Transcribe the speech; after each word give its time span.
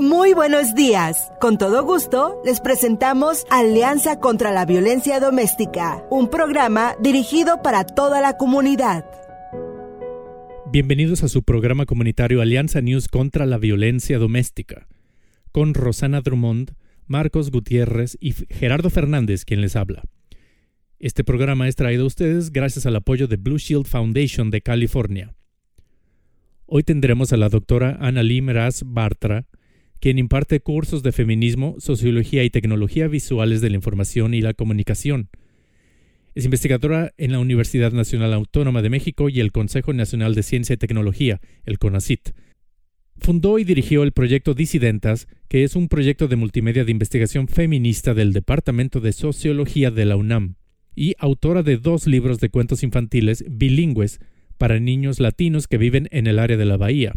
Muy 0.00 0.32
buenos 0.32 0.76
días. 0.76 1.32
Con 1.40 1.58
todo 1.58 1.82
gusto, 1.82 2.40
les 2.44 2.60
presentamos 2.60 3.44
Alianza 3.50 4.20
contra 4.20 4.52
la 4.52 4.64
Violencia 4.64 5.18
Doméstica, 5.18 6.04
un 6.08 6.30
programa 6.30 6.94
dirigido 7.02 7.62
para 7.62 7.82
toda 7.82 8.20
la 8.20 8.36
comunidad. 8.36 9.04
Bienvenidos 10.70 11.24
a 11.24 11.28
su 11.28 11.42
programa 11.42 11.84
comunitario 11.84 12.40
Alianza 12.40 12.80
News 12.80 13.08
contra 13.08 13.44
la 13.44 13.58
Violencia 13.58 14.20
Doméstica, 14.20 14.86
con 15.50 15.74
Rosana 15.74 16.20
Drummond, 16.20 16.76
Marcos 17.08 17.50
Gutiérrez 17.50 18.16
y 18.20 18.34
Gerardo 18.50 18.90
Fernández 18.90 19.44
quien 19.44 19.60
les 19.60 19.74
habla. 19.74 20.04
Este 21.00 21.24
programa 21.24 21.66
es 21.66 21.74
traído 21.74 22.04
a 22.04 22.06
ustedes 22.06 22.52
gracias 22.52 22.86
al 22.86 22.94
apoyo 22.94 23.26
de 23.26 23.36
Blue 23.36 23.58
Shield 23.58 23.86
Foundation 23.86 24.50
de 24.50 24.60
California. 24.60 25.34
Hoy 26.66 26.84
tendremos 26.84 27.32
a 27.32 27.36
la 27.36 27.48
doctora 27.48 27.98
Lee 28.12 28.42
Meraz 28.42 28.84
Bartra, 28.86 29.46
quien 30.00 30.18
imparte 30.18 30.60
cursos 30.60 31.02
de 31.02 31.12
feminismo, 31.12 31.76
sociología 31.78 32.44
y 32.44 32.50
tecnología 32.50 33.08
visuales 33.08 33.60
de 33.60 33.70
la 33.70 33.76
información 33.76 34.34
y 34.34 34.40
la 34.40 34.54
comunicación. 34.54 35.28
Es 36.34 36.44
investigadora 36.44 37.12
en 37.16 37.32
la 37.32 37.40
Universidad 37.40 37.92
Nacional 37.92 38.32
Autónoma 38.32 38.80
de 38.82 38.90
México 38.90 39.28
y 39.28 39.40
el 39.40 39.50
Consejo 39.50 39.92
Nacional 39.92 40.34
de 40.34 40.44
Ciencia 40.44 40.74
y 40.74 40.76
Tecnología, 40.76 41.40
el 41.64 41.78
CONACIT. 41.78 42.30
Fundó 43.16 43.58
y 43.58 43.64
dirigió 43.64 44.04
el 44.04 44.12
proyecto 44.12 44.54
Disidentas, 44.54 45.26
que 45.48 45.64
es 45.64 45.74
un 45.74 45.88
proyecto 45.88 46.28
de 46.28 46.36
multimedia 46.36 46.84
de 46.84 46.92
investigación 46.92 47.48
feminista 47.48 48.14
del 48.14 48.32
Departamento 48.32 49.00
de 49.00 49.12
Sociología 49.12 49.90
de 49.90 50.04
la 50.04 50.14
UNAM, 50.14 50.54
y 50.94 51.14
autora 51.18 51.62
de 51.62 51.76
dos 51.76 52.06
libros 52.06 52.38
de 52.38 52.50
cuentos 52.50 52.82
infantiles 52.82 53.44
bilingües 53.48 54.20
para 54.58 54.78
niños 54.78 55.20
latinos 55.20 55.66
que 55.66 55.78
viven 55.78 56.08
en 56.10 56.26
el 56.26 56.38
área 56.38 56.56
de 56.56 56.64
la 56.64 56.76
Bahía. 56.76 57.14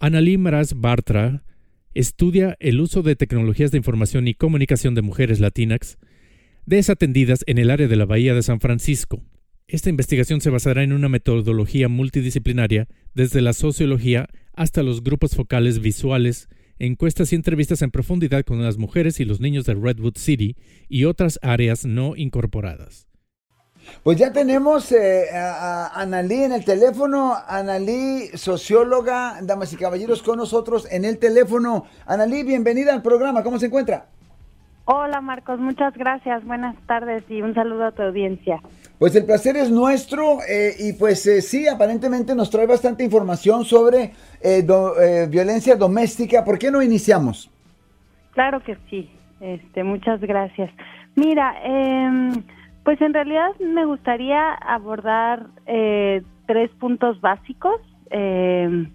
Annalí 0.00 0.38
Maras 0.38 0.74
Bartra 0.74 1.44
estudia 1.98 2.56
el 2.60 2.80
uso 2.80 3.02
de 3.02 3.16
tecnologías 3.16 3.72
de 3.72 3.78
información 3.78 4.28
y 4.28 4.34
comunicación 4.34 4.94
de 4.94 5.02
mujeres 5.02 5.40
latinas 5.40 5.98
desatendidas 6.64 7.42
en 7.48 7.58
el 7.58 7.70
área 7.70 7.88
de 7.88 7.96
la 7.96 8.04
Bahía 8.04 8.34
de 8.34 8.44
San 8.44 8.60
Francisco. 8.60 9.20
Esta 9.66 9.90
investigación 9.90 10.40
se 10.40 10.50
basará 10.50 10.84
en 10.84 10.92
una 10.92 11.08
metodología 11.08 11.88
multidisciplinaria 11.88 12.86
desde 13.14 13.40
la 13.40 13.52
sociología 13.52 14.28
hasta 14.54 14.84
los 14.84 15.02
grupos 15.02 15.34
focales 15.34 15.80
visuales, 15.80 16.48
encuestas 16.78 17.32
y 17.32 17.34
entrevistas 17.34 17.82
en 17.82 17.90
profundidad 17.90 18.44
con 18.44 18.62
las 18.62 18.78
mujeres 18.78 19.18
y 19.18 19.24
los 19.24 19.40
niños 19.40 19.64
de 19.64 19.74
Redwood 19.74 20.18
City 20.18 20.54
y 20.88 21.02
otras 21.02 21.40
áreas 21.42 21.84
no 21.84 22.14
incorporadas. 22.14 23.07
Pues 24.02 24.18
ya 24.18 24.32
tenemos 24.32 24.92
eh, 24.92 25.26
a, 25.34 26.00
Analí 26.00 26.44
en 26.44 26.52
el 26.52 26.64
teléfono. 26.64 27.34
Analí, 27.46 28.28
socióloga, 28.34 29.38
damas 29.42 29.72
y 29.72 29.76
caballeros, 29.76 30.22
con 30.22 30.38
nosotros 30.38 30.86
en 30.90 31.04
el 31.04 31.18
teléfono. 31.18 31.86
Analí, 32.06 32.42
bienvenida 32.42 32.92
al 32.92 33.02
programa. 33.02 33.42
¿Cómo 33.42 33.58
se 33.58 33.66
encuentra? 33.66 34.06
Hola 34.84 35.20
Marcos, 35.20 35.60
muchas 35.60 35.94
gracias. 35.94 36.44
Buenas 36.44 36.74
tardes 36.86 37.22
y 37.28 37.42
un 37.42 37.54
saludo 37.54 37.84
a 37.86 37.92
tu 37.92 38.02
audiencia. 38.02 38.62
Pues 38.98 39.14
el 39.14 39.26
placer 39.26 39.56
es 39.56 39.70
nuestro 39.70 40.38
eh, 40.48 40.74
y 40.78 40.94
pues 40.94 41.26
eh, 41.26 41.42
sí, 41.42 41.68
aparentemente 41.68 42.34
nos 42.34 42.48
trae 42.48 42.66
bastante 42.66 43.04
información 43.04 43.64
sobre 43.64 44.14
violencia 45.28 45.76
doméstica. 45.76 46.42
¿Por 46.42 46.58
qué 46.58 46.70
no 46.70 46.80
iniciamos? 46.80 47.50
Claro 48.32 48.62
que 48.62 48.78
sí. 48.88 49.10
Este, 49.40 49.84
muchas 49.84 50.20
gracias. 50.20 50.70
Mira, 51.14 51.54
eh, 51.64 52.32
pues 52.88 53.02
en 53.02 53.12
realidad 53.12 53.50
me 53.60 53.84
gustaría 53.84 54.54
abordar 54.54 55.48
eh, 55.66 56.22
tres 56.46 56.70
puntos 56.80 57.20
básicos 57.20 57.78
eh, 58.10 58.88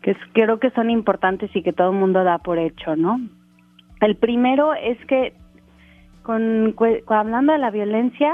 que 0.00 0.16
creo 0.32 0.58
que 0.58 0.70
son 0.70 0.88
importantes 0.88 1.54
y 1.54 1.62
que 1.62 1.74
todo 1.74 1.90
el 1.90 1.98
mundo 1.98 2.24
da 2.24 2.38
por 2.38 2.58
hecho, 2.58 2.96
¿no? 2.96 3.20
El 4.00 4.16
primero 4.16 4.72
es 4.72 4.96
que 5.04 5.34
con, 6.22 6.74
hablando 7.06 7.52
de 7.52 7.58
la 7.58 7.70
violencia, 7.70 8.32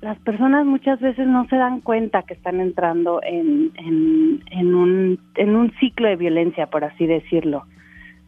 las 0.00 0.20
personas 0.20 0.64
muchas 0.64 1.00
veces 1.00 1.26
no 1.26 1.44
se 1.48 1.56
dan 1.56 1.80
cuenta 1.80 2.22
que 2.22 2.34
están 2.34 2.60
entrando 2.60 3.20
en, 3.20 3.72
en, 3.74 4.44
en, 4.48 4.74
un, 4.76 5.18
en 5.34 5.56
un 5.56 5.72
ciclo 5.80 6.06
de 6.06 6.14
violencia, 6.14 6.68
por 6.68 6.84
así 6.84 7.04
decirlo, 7.04 7.64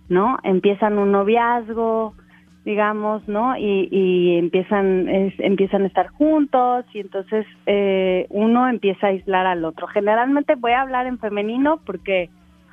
¿no? 0.08 0.38
Empiezan 0.42 0.98
un 0.98 1.12
noviazgo, 1.12 2.16
digamos, 2.64 3.26
¿no? 3.28 3.56
Y, 3.56 4.36
empiezan 4.38 5.08
empiezan 5.08 5.82
a 5.82 5.86
estar 5.86 6.08
juntos 6.08 6.84
y 6.92 7.00
entonces 7.00 7.46
eh, 7.66 8.26
uno 8.30 8.68
empieza 8.68 9.06
a 9.06 9.10
aislar 9.10 9.46
al 9.46 9.64
otro. 9.64 9.86
Generalmente 9.86 10.54
voy 10.54 10.72
a 10.72 10.82
hablar 10.82 11.06
en 11.06 11.18
femenino 11.18 11.80
porque 11.84 12.30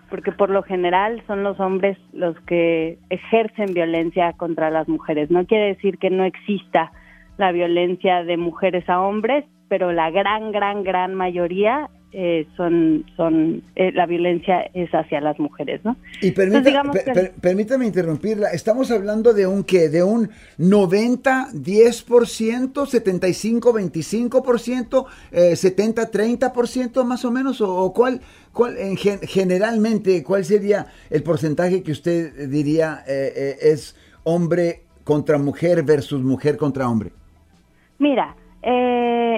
porque 0.10 0.34
por 0.34 0.50
lo 0.50 0.62
general 0.62 1.24
son 1.26 1.42
los 1.44 1.58
hombres 1.60 1.98
los 2.12 2.38
que 2.42 3.00
ejercen 3.10 3.74
violencia 3.74 4.34
contra 4.34 4.70
las 4.70 4.90
mujeres. 4.90 5.32
No 5.32 5.46
quiere 5.46 5.68
decir 5.68 5.98
que 5.98 6.10
no 6.10 6.26
exista 6.26 6.92
la 7.38 7.54
violencia 7.54 8.24
de 8.26 8.36
mujeres 8.36 8.88
a 8.90 9.00
hombres, 9.02 9.46
pero 9.70 9.94
la 9.94 10.12
gran, 10.12 10.52
gran, 10.52 10.84
gran 10.84 11.16
mayoría 11.16 11.90
eh, 12.14 12.46
son, 12.58 13.06
son 13.16 13.64
eh, 13.76 13.92
la 13.94 14.06
violencia 14.06 14.70
es 14.74 14.90
hacia 14.92 15.22
las 15.22 15.40
mujeres, 15.40 15.80
¿no? 15.86 15.96
Y 16.22 16.32
permítame 16.32 17.86
interrumpirla, 17.86 18.50
estamos 18.50 18.92
hablando 18.92 19.34
de 19.34 19.48
un 19.48 19.64
qué, 19.64 19.88
de 19.88 20.04
un 20.04 20.30
90, 20.58 21.52
10%, 21.54 22.86
75, 22.86 23.74
25%, 23.74 25.06
eh, 25.32 25.56
70, 25.56 26.12
30% 26.12 27.04
más 27.06 27.24
o 27.24 27.32
menos, 27.32 27.62
o, 27.62 27.94
cuál, 27.94 28.20
cuál 28.52 28.78
en, 28.78 28.98
generalmente, 28.98 30.22
cuál 30.22 30.44
sería 30.44 30.88
el 31.10 31.24
porcentaje 31.24 31.82
que 31.82 31.94
usted 31.94 32.50
diría 32.50 33.06
eh, 33.08 33.58
es 33.62 33.96
hombre 34.24 34.82
contra 35.06 35.38
mujer 35.38 35.84
versus 35.84 36.22
mujer 36.22 36.58
contra 36.58 36.90
hombre? 36.90 37.12
Mira, 38.00 38.36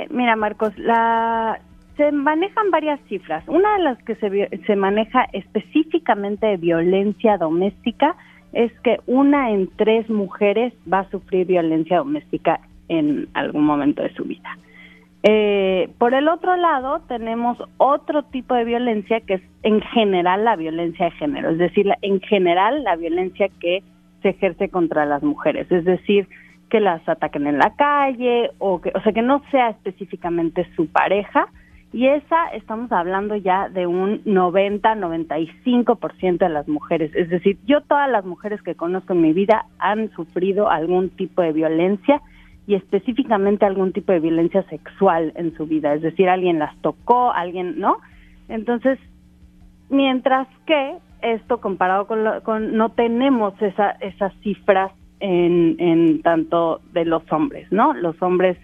mira 0.09 0.35
Marcos, 0.35 0.75
la 0.77 1.59
se 1.97 2.11
manejan 2.11 2.71
varias 2.71 2.99
cifras. 3.07 3.43
Una 3.47 3.77
de 3.77 3.83
las 3.83 4.03
que 4.03 4.15
se, 4.15 4.49
se 4.65 4.75
maneja 4.75 5.27
específicamente 5.33 6.47
de 6.47 6.57
violencia 6.57 7.37
doméstica 7.37 8.15
es 8.53 8.71
que 8.81 8.99
una 9.07 9.51
en 9.51 9.69
tres 9.75 10.09
mujeres 10.09 10.73
va 10.91 10.99
a 10.99 11.09
sufrir 11.09 11.47
violencia 11.47 11.97
doméstica 11.97 12.59
en 12.87 13.27
algún 13.33 13.65
momento 13.65 14.03
de 14.03 14.13
su 14.13 14.23
vida. 14.23 14.57
Eh, 15.23 15.89
por 15.99 16.13
el 16.13 16.27
otro 16.27 16.57
lado, 16.57 17.01
tenemos 17.07 17.57
otro 17.77 18.23
tipo 18.23 18.55
de 18.55 18.65
violencia 18.65 19.21
que 19.21 19.35
es 19.35 19.41
en 19.63 19.81
general 19.81 20.43
la 20.43 20.57
violencia 20.57 21.05
de 21.05 21.11
género, 21.11 21.51
es 21.51 21.57
decir, 21.57 21.89
en 22.01 22.19
general 22.19 22.83
la 22.83 22.97
violencia 22.97 23.47
que 23.61 23.83
se 24.21 24.29
ejerce 24.29 24.67
contra 24.67 25.05
las 25.05 25.23
mujeres, 25.23 25.71
es 25.71 25.85
decir, 25.85 26.27
que 26.69 26.81
las 26.81 27.07
ataquen 27.07 27.47
en 27.47 27.57
la 27.57 27.73
calle 27.75 28.51
o 28.57 28.81
que, 28.81 28.91
o 28.93 29.01
sea, 29.01 29.13
que 29.13 29.21
no 29.21 29.41
sea 29.49 29.69
específicamente 29.69 30.67
su 30.75 30.87
pareja, 30.87 31.47
y 31.93 32.07
esa 32.07 32.47
estamos 32.47 32.91
hablando 32.91 33.35
ya 33.35 33.69
de 33.69 33.85
un 33.85 34.23
90-95% 34.23 36.39
de 36.39 36.49
las 36.49 36.67
mujeres. 36.67 37.11
Es 37.13 37.29
decir, 37.29 37.59
yo 37.67 37.81
todas 37.81 38.09
las 38.09 38.25
mujeres 38.25 38.63
que 38.63 38.73
conozco 38.73 39.13
en 39.13 39.21
mi 39.21 39.31
vida 39.31 39.67
han 39.77 40.09
sufrido 40.11 40.71
algún 40.71 41.11
tipo 41.11 41.43
de 41.43 41.53
violencia 41.53 42.19
y 42.65 42.73
específicamente 42.73 43.67
algún 43.67 43.93
tipo 43.93 44.11
de 44.11 44.21
violencia 44.21 44.63
sexual 44.63 45.33
en 45.35 45.55
su 45.55 45.67
vida. 45.67 45.93
Es 45.93 46.01
decir, 46.01 46.29
alguien 46.29 46.57
las 46.57 46.75
tocó, 46.81 47.31
alguien, 47.31 47.79
¿no? 47.79 47.97
Entonces, 48.49 48.97
mientras 49.89 50.47
que 50.65 50.95
esto 51.21 51.61
comparado 51.61 52.07
con, 52.07 52.25
con 52.41 52.75
no 52.75 52.89
tenemos 52.89 53.53
esa, 53.61 53.91
esas 53.91 54.33
cifras 54.41 54.91
en, 55.19 55.75
en 55.79 56.23
tanto 56.23 56.81
de 56.91 57.05
los 57.05 57.21
hombres, 57.31 57.71
¿no? 57.71 57.93
Los 57.93 58.19
hombres 58.21 58.57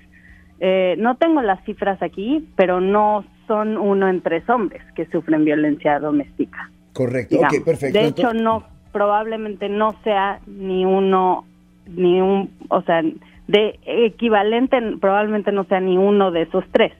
eh, 0.60 0.96
no 0.98 1.16
tengo 1.16 1.42
las 1.42 1.64
cifras 1.64 2.02
aquí, 2.02 2.48
pero 2.56 2.82
no 2.82 3.24
son 3.48 3.78
uno 3.78 4.08
en 4.08 4.22
tres 4.22 4.48
hombres 4.50 4.82
que 4.96 5.06
sufren 5.08 5.46
violencia 5.46 6.00
doméstica. 6.00 6.70
Correcto, 6.94 7.38
ok, 7.38 7.64
perfecto. 7.64 7.98
De 7.98 8.06
hecho, 8.06 8.34
no, 8.34 8.64
probablemente 8.92 9.70
no 9.70 9.96
sea 10.04 10.40
ni 10.48 10.86
uno, 10.86 11.46
ni 11.88 12.22
un, 12.22 12.52
o 12.70 12.82
sea, 12.82 13.02
de 13.48 13.80
equivalente, 13.86 14.78
probablemente 15.00 15.52
no 15.52 15.64
sea 15.64 15.80
ni 15.80 15.98
uno 15.98 16.32
de 16.32 16.44
esos 16.44 16.64
tres. 16.72 16.94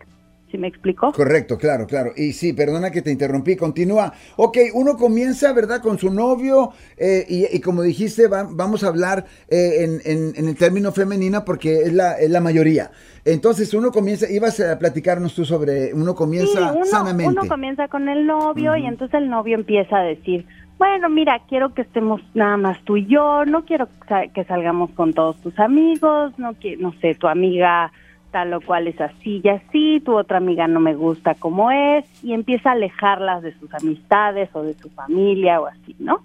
¿Sí 0.52 0.58
me 0.58 0.68
explico? 0.68 1.12
Correcto, 1.12 1.58
claro, 1.58 1.86
claro. 1.86 2.12
Y 2.16 2.34
sí, 2.34 2.54
perdona 2.54 2.90
que 2.90 3.04
te 3.04 3.12
interrumpí, 3.12 3.56
continúa. 3.56 4.14
Ok, 4.36 4.58
uno 4.74 4.98
comienza, 4.98 5.54
¿verdad? 5.54 5.82
Con 5.82 6.00
su 6.00 6.12
novio 6.12 6.72
eh, 6.98 7.26
y, 7.28 7.60
como 7.62 7.84
dijiste, 7.84 8.28
vamos 8.28 8.84
a 8.84 8.88
hablar 8.88 9.26
eh, 9.48 10.00
en, 10.04 10.34
en, 10.36 10.48
el 10.48 10.56
término 10.56 10.92
femenino 10.92 11.46
porque 11.46 11.82
es 11.84 11.94
la, 11.94 12.14
es 12.14 12.32
la 12.32 12.42
mayoría. 12.42 12.90
Entonces 13.26 13.74
uno 13.76 13.92
comienza, 13.92 14.30
ibas 14.30 14.60
a 14.60 14.80
platicarnos 14.80 15.36
tú 15.36 15.46
sobre, 15.46 15.94
uno 15.94 16.16
comienza 16.16 16.74
uno, 16.74 16.86
sanamente. 16.86 17.32
Uno 17.32 17.48
comienza 17.48 17.88
con 17.88 18.10
el 18.10 18.26
novio 18.26 18.76
y 18.76 18.86
entonces 18.86 19.22
el 19.22 19.30
novio 19.30 19.56
empieza 19.56 19.98
a 19.98 20.04
decir, 20.04 20.48
bueno, 20.80 21.10
mira, 21.10 21.42
quiero 21.48 21.74
que 21.76 21.84
estemos 21.84 22.22
nada 22.34 22.58
más 22.58 22.82
tú 22.86 22.98
y 22.98 23.06
yo, 23.06 23.46
no 23.46 23.66
quiero 23.66 23.88
que 24.34 24.44
salgamos 24.46 24.90
con 24.92 25.14
todos 25.14 25.40
tus 25.42 25.60
amigos, 25.60 26.34
no, 26.40 26.56
no 26.80 26.94
sé, 27.02 27.14
tu 27.16 27.28
amiga 27.28 27.92
tal 28.32 28.54
o 28.54 28.62
cual 28.62 28.88
es 28.88 29.00
así 29.02 29.42
y 29.44 29.50
así, 29.50 30.02
tu 30.06 30.18
otra 30.18 30.38
amiga 30.38 30.68
no 30.68 30.80
me 30.80 30.96
gusta 30.96 31.36
como 31.36 31.72
es, 31.72 32.06
y 32.24 32.34
empieza 32.34 32.70
a 32.70 32.74
alejarlas 32.74 33.42
de 33.42 33.54
sus 33.60 33.74
amistades 33.74 34.50
o 34.54 34.64
de 34.64 34.74
su 34.76 34.90
familia 34.90 35.60
o 35.62 35.68
así, 35.68 35.96
¿no? 36.00 36.22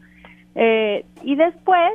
Eh, 0.55 1.05
y 1.23 1.35
después 1.37 1.93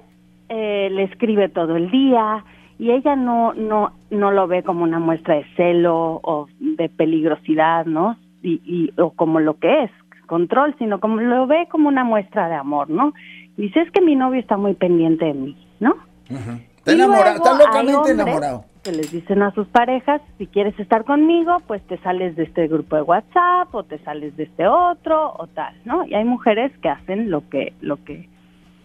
eh, 0.49 0.89
le 0.91 1.03
escribe 1.03 1.49
todo 1.49 1.75
el 1.75 1.91
día 1.91 2.43
y 2.77 2.91
ella 2.91 3.15
no, 3.15 3.53
no, 3.53 3.91
no 4.09 4.31
lo 4.31 4.47
ve 4.47 4.63
como 4.63 4.83
una 4.83 4.99
muestra 4.99 5.35
de 5.35 5.45
celo 5.55 6.19
o 6.23 6.47
de 6.59 6.89
peligrosidad, 6.89 7.85
¿no? 7.85 8.17
Y, 8.41 8.93
o 8.97 9.11
como 9.11 9.41
lo 9.41 9.59
que 9.59 9.83
es, 9.83 9.91
control, 10.25 10.75
sino 10.79 10.99
como 10.99 11.17
lo 11.17 11.45
ve 11.45 11.67
como 11.69 11.89
una 11.89 12.03
muestra 12.05 12.47
de 12.47 12.55
amor, 12.55 12.89
¿no? 12.89 13.13
Dice, 13.57 13.81
es 13.81 13.91
que 13.91 13.99
mi 13.99 14.15
novio 14.15 14.39
está 14.39 14.55
muy 14.55 14.75
pendiente 14.75 15.25
de 15.25 15.33
mí, 15.33 15.67
¿no? 15.81 15.97
Está 16.29 16.93
enamorado, 16.93 17.35
está 17.35 17.57
locamente 17.57 18.11
enamorado. 18.11 18.63
Que 18.83 18.91
les 18.91 19.11
dicen 19.11 19.41
a 19.41 19.51
sus 19.51 19.67
parejas, 19.67 20.21
si 20.37 20.47
quieres 20.47 20.79
estar 20.79 21.03
conmigo, 21.03 21.57
pues 21.67 21.81
te 21.87 21.97
sales 21.97 22.35
de 22.37 22.43
este 22.43 22.67
grupo 22.67 22.95
de 22.95 23.01
WhatsApp 23.01 23.73
o 23.75 23.83
te 23.83 23.97
sales 23.99 24.37
de 24.37 24.43
este 24.43 24.67
otro 24.67 25.33
o 25.37 25.47
tal, 25.47 25.75
¿no? 25.83 26.05
Y 26.05 26.13
hay 26.13 26.23
mujeres 26.23 26.71
que 26.81 26.89
hacen 26.89 27.29
lo 27.29 27.49
que 27.49 27.73
lo 27.81 28.03
que 28.03 28.29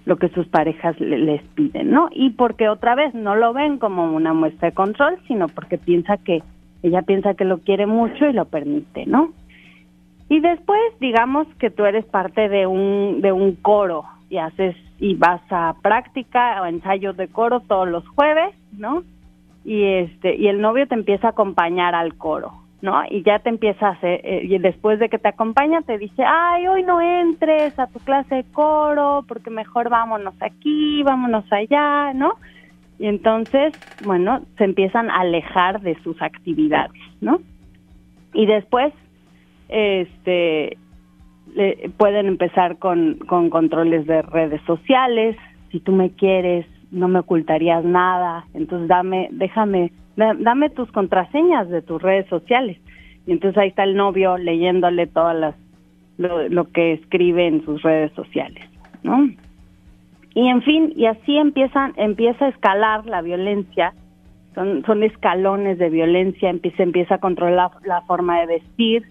lo 0.04 0.16
que 0.16 0.28
sus 0.30 0.46
parejas 0.48 0.98
les 1.00 1.42
piden, 1.54 1.90
¿no? 1.90 2.08
Y 2.12 2.30
porque 2.30 2.68
otra 2.68 2.94
vez 2.94 3.14
no 3.14 3.36
lo 3.36 3.52
ven 3.52 3.78
como 3.78 4.12
una 4.12 4.34
muestra 4.34 4.70
de 4.70 4.74
control, 4.74 5.18
sino 5.28 5.48
porque 5.48 5.78
piensa 5.78 6.18
que 6.18 6.42
ella 6.82 7.02
piensa 7.02 7.34
que 7.34 7.44
lo 7.44 7.58
quiere 7.58 7.86
mucho 7.86 8.26
y 8.26 8.32
lo 8.32 8.44
permite, 8.46 9.06
¿no? 9.06 9.32
Y 10.28 10.40
después, 10.40 10.80
digamos 11.00 11.46
que 11.58 11.70
tú 11.70 11.84
eres 11.84 12.04
parte 12.04 12.48
de 12.48 12.66
un 12.66 13.20
de 13.20 13.32
un 13.32 13.54
coro 13.56 14.04
y 14.28 14.38
haces 14.38 14.76
y 14.98 15.14
vas 15.14 15.40
a 15.50 15.76
práctica 15.82 16.60
o 16.60 16.66
ensayos 16.66 17.16
de 17.16 17.28
coro 17.28 17.60
todos 17.60 17.88
los 17.88 18.06
jueves, 18.08 18.54
¿no? 18.72 19.04
Y 19.64 19.82
este 19.82 20.36
y 20.36 20.48
el 20.48 20.60
novio 20.60 20.86
te 20.86 20.94
empieza 20.94 21.28
a 21.28 21.30
acompañar 21.30 21.94
al 21.94 22.14
coro, 22.16 22.52
¿no? 22.82 23.02
Y 23.10 23.22
ya 23.22 23.38
te 23.38 23.48
empieza 23.48 23.88
a 23.88 23.90
hacer, 23.92 24.20
eh, 24.24 24.42
y 24.44 24.58
después 24.58 24.98
de 24.98 25.08
que 25.08 25.18
te 25.18 25.28
acompaña 25.28 25.80
te 25.82 25.96
dice, 25.96 26.22
ay, 26.22 26.66
hoy 26.66 26.82
no 26.82 27.00
entres 27.00 27.78
a 27.78 27.86
tu 27.86 27.98
clase 28.00 28.34
de 28.34 28.44
coro 28.52 29.24
porque 29.26 29.50
mejor 29.50 29.88
vámonos 29.88 30.34
aquí, 30.40 31.02
vámonos 31.02 31.50
allá, 31.50 32.12
¿no? 32.12 32.34
Y 32.98 33.06
entonces, 33.06 33.72
bueno, 34.00 34.42
se 34.58 34.64
empiezan 34.64 35.10
a 35.10 35.20
alejar 35.20 35.80
de 35.80 35.94
sus 36.02 36.20
actividades, 36.20 37.00
¿no? 37.20 37.40
Y 38.34 38.46
después, 38.46 38.92
este, 39.68 40.76
pueden 41.96 42.26
empezar 42.26 42.78
con, 42.78 43.14
con 43.26 43.50
controles 43.50 44.06
de 44.06 44.22
redes 44.22 44.60
sociales. 44.66 45.36
Si 45.70 45.80
tú 45.80 45.92
me 45.92 46.10
quieres, 46.10 46.66
no 46.94 47.08
me 47.08 47.18
ocultarías 47.18 47.84
nada. 47.84 48.46
Entonces 48.54 48.88
dame, 48.88 49.28
déjame, 49.32 49.92
dame 50.16 50.70
tus 50.70 50.90
contraseñas 50.92 51.68
de 51.68 51.82
tus 51.82 52.00
redes 52.00 52.26
sociales. 52.28 52.78
Y 53.26 53.32
entonces 53.32 53.58
ahí 53.58 53.68
está 53.68 53.84
el 53.84 53.96
novio 53.96 54.38
leyéndole 54.38 55.06
todas 55.06 55.36
las 55.36 55.54
lo, 56.16 56.70
que 56.70 56.92
escribe 56.92 57.46
en 57.46 57.64
sus 57.64 57.82
redes 57.82 58.12
sociales, 58.12 58.64
¿no? 59.02 59.28
Y 60.34 60.48
en 60.48 60.62
fin, 60.62 60.92
y 60.96 61.06
así 61.06 61.36
empiezan, 61.36 61.92
empieza 61.96 62.46
a 62.46 62.48
escalar 62.48 63.06
la 63.06 63.22
violencia, 63.22 63.94
son, 64.54 64.84
son 64.84 65.02
escalones 65.02 65.78
de 65.78 65.90
violencia, 65.90 66.50
empieza, 66.50 66.82
empieza 66.82 67.16
a 67.16 67.18
controlar 67.18 67.70
la 67.84 68.02
forma 68.02 68.40
de 68.40 68.46
vestir, 68.46 69.04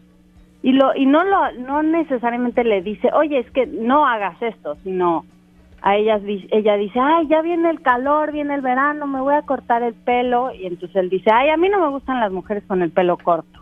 y 0.63 0.71
lo 0.71 0.95
y 0.95 1.05
no 1.05 1.23
lo 1.25 1.51
no 1.59 1.83
necesariamente 1.83 2.63
le 2.63 2.81
dice 2.81 3.09
oye 3.13 3.39
es 3.39 3.51
que 3.51 3.67
no 3.67 4.07
hagas 4.07 4.41
esto 4.41 4.75
sino 4.83 5.25
a 5.83 5.95
ella 5.97 6.19
ella 6.51 6.77
dice 6.77 6.99
ay 6.99 7.27
ya 7.27 7.41
viene 7.41 7.69
el 7.69 7.81
calor 7.81 8.31
viene 8.31 8.55
el 8.55 8.61
verano 8.61 9.05
me 9.05 9.21
voy 9.21 9.35
a 9.35 9.43
cortar 9.43 9.83
el 9.83 9.93
pelo 9.93 10.51
y 10.53 10.65
entonces 10.65 10.95
él 10.95 11.09
dice 11.09 11.29
ay 11.31 11.49
a 11.49 11.57
mí 11.57 11.69
no 11.69 11.79
me 11.79 11.89
gustan 11.89 12.19
las 12.19 12.31
mujeres 12.31 12.63
con 12.65 12.81
el 12.81 12.91
pelo 12.91 13.17
corto 13.17 13.59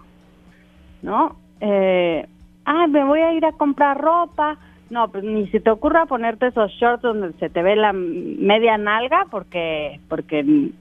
no 1.01 1.35
eh, 1.59 2.25
ay 2.65 2.87
me 2.89 3.03
voy 3.03 3.19
a 3.19 3.33
ir 3.33 3.45
a 3.45 3.51
comprar 3.51 3.99
ropa 3.99 4.57
no 4.89 5.09
pues 5.09 5.23
ni 5.23 5.47
se 5.47 5.59
te 5.59 5.71
ocurra 5.71 6.05
ponerte 6.05 6.47
esos 6.47 6.71
shorts 6.71 7.01
donde 7.01 7.33
se 7.33 7.49
te 7.49 7.61
ve 7.63 7.75
la 7.75 7.91
media 7.91 8.77
nalga 8.77 9.25
porque 9.29 9.99
porque 10.07 10.71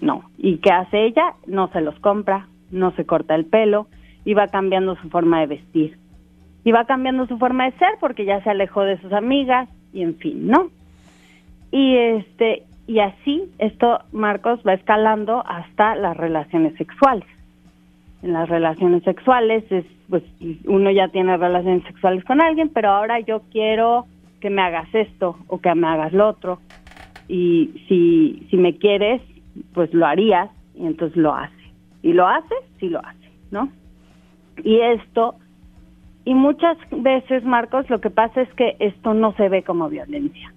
no. 0.00 0.22
Y 0.38 0.58
qué 0.58 0.70
hace 0.70 1.06
ella 1.06 1.34
no 1.46 1.68
se 1.68 1.80
los 1.80 1.98
compra 2.00 2.46
no 2.70 2.92
se 2.92 3.04
corta 3.04 3.34
el 3.34 3.44
pelo 3.44 3.86
y 4.24 4.32
va 4.32 4.48
cambiando 4.48 4.96
su 4.96 5.10
forma 5.10 5.40
de 5.40 5.46
vestir. 5.46 5.98
Y 6.64 6.72
va 6.72 6.86
cambiando 6.86 7.26
su 7.26 7.36
forma 7.38 7.66
de 7.66 7.72
ser 7.72 7.90
porque 8.00 8.24
ya 8.24 8.42
se 8.42 8.50
alejó 8.50 8.82
de 8.82 8.98
sus 9.00 9.12
amigas 9.12 9.68
y 9.92 10.02
en 10.02 10.16
fin, 10.16 10.46
¿no? 10.46 10.70
Y 11.70 11.96
este 11.96 12.64
y 12.86 12.98
así 12.98 13.44
esto 13.58 14.00
Marcos 14.12 14.60
va 14.66 14.74
escalando 14.74 15.42
hasta 15.46 15.94
las 15.94 16.16
relaciones 16.16 16.74
sexuales. 16.76 17.26
En 18.22 18.32
las 18.32 18.48
relaciones 18.48 19.02
sexuales 19.04 19.64
es 19.70 19.84
pues 20.08 20.22
uno 20.66 20.90
ya 20.90 21.08
tiene 21.08 21.36
relaciones 21.36 21.84
sexuales 21.84 22.24
con 22.24 22.42
alguien, 22.42 22.68
pero 22.68 22.90
ahora 22.90 23.20
yo 23.20 23.42
quiero 23.50 24.06
que 24.40 24.50
me 24.50 24.62
hagas 24.62 24.92
esto 24.94 25.38
o 25.46 25.58
que 25.58 25.74
me 25.74 25.86
hagas 25.86 26.12
lo 26.12 26.28
otro. 26.28 26.58
Y 27.28 27.70
si 27.88 28.46
si 28.50 28.56
me 28.56 28.76
quieres, 28.76 29.22
pues 29.72 29.92
lo 29.94 30.06
harías 30.06 30.50
y 30.74 30.86
entonces 30.86 31.16
lo 31.16 31.34
hace. 31.34 31.54
Y 32.02 32.12
lo 32.12 32.26
hace, 32.26 32.54
sí 32.80 32.88
lo 32.88 32.98
hace, 32.98 33.30
¿no? 33.50 33.68
Y 34.64 34.80
esto, 34.80 35.36
y 36.24 36.34
muchas 36.34 36.76
veces, 36.90 37.44
Marcos, 37.44 37.90
lo 37.90 38.00
que 38.00 38.10
pasa 38.10 38.42
es 38.42 38.52
que 38.54 38.76
esto 38.78 39.12
no 39.12 39.32
se 39.34 39.48
ve 39.48 39.62
como 39.64 39.88
violencia, 39.88 40.52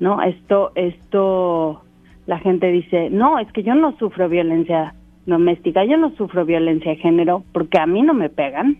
¿no? 0.00 0.22
Esto, 0.22 0.72
esto, 0.74 1.82
la 2.26 2.38
gente 2.38 2.68
dice, 2.68 3.10
no, 3.10 3.38
es 3.38 3.50
que 3.52 3.62
yo 3.62 3.74
no 3.74 3.96
sufro 3.98 4.28
violencia 4.28 4.94
doméstica, 5.26 5.84
yo 5.84 5.98
no 5.98 6.10
sufro 6.16 6.46
violencia 6.46 6.92
de 6.92 6.96
género 6.96 7.44
porque 7.52 7.78
a 7.78 7.86
mí 7.86 8.00
no 8.00 8.14
me 8.14 8.30
pegan, 8.30 8.78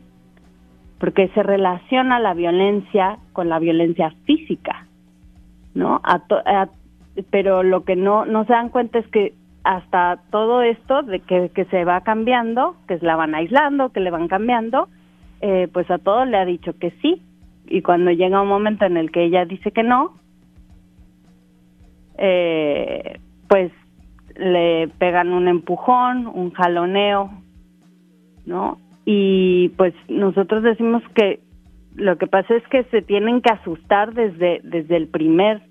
porque 0.99 1.29
se 1.29 1.43
relaciona 1.43 2.19
la 2.21 2.33
violencia 2.33 3.19
con 3.35 3.51
la 3.51 3.59
violencia 3.59 4.15
física, 4.25 4.87
¿no? 5.75 6.01
pero 7.31 7.63
lo 7.63 7.85
que 7.85 7.97
no, 7.97 8.25
no 8.25 8.45
se 8.47 8.53
dan 8.53 8.71
cuenta 8.71 8.99
es 8.99 9.07
que 9.09 9.35
hasta 9.63 10.21
todo 10.31 10.63
esto 10.63 11.03
de 11.03 11.21
que, 11.21 11.51
que 11.55 11.67
se 11.67 11.85
va 11.85 12.01
cambiando, 12.01 12.77
que 12.87 12.99
la 13.03 13.17
van 13.17 13.35
aislando, 13.35 13.91
que 13.91 14.01
le 14.01 14.11
van 14.11 14.29
cambiando, 14.29 14.89
eh, 15.41 15.69
pues 15.73 15.91
a 15.91 15.99
todo 15.99 16.25
le 16.25 16.37
ha 16.37 16.45
dicho 16.45 16.79
que 16.79 16.91
sí. 17.03 17.23
Y 17.67 17.83
cuando 17.83 18.11
llega 18.11 18.43
un 18.43 18.49
momento 18.49 18.85
en 18.87 18.97
el 18.97 19.11
que 19.11 19.25
ella 19.25 19.45
dice 19.45 19.73
que 19.73 19.83
no, 19.83 20.15
eh, 22.17 23.21
pues 23.49 23.73
le 24.37 24.89
pegan 24.99 25.33
un 25.33 25.49
empujón, 25.49 26.27
un 26.27 26.53
jaloneo, 26.53 27.31
¿no? 28.47 28.79
Y 29.05 29.71
pues 29.71 29.95
nosotros 30.09 30.63
decimos 30.63 31.03
que 31.15 31.41
lo 31.95 32.17
que 32.17 32.27
pasa 32.27 32.55
es 32.55 32.67
que 32.69 32.85
se 32.85 33.03
tienen 33.03 33.41
que 33.41 33.53
asustar 33.53 34.15
desde, 34.15 34.61
desde 34.63 34.97
el 34.97 35.09
primer 35.09 35.63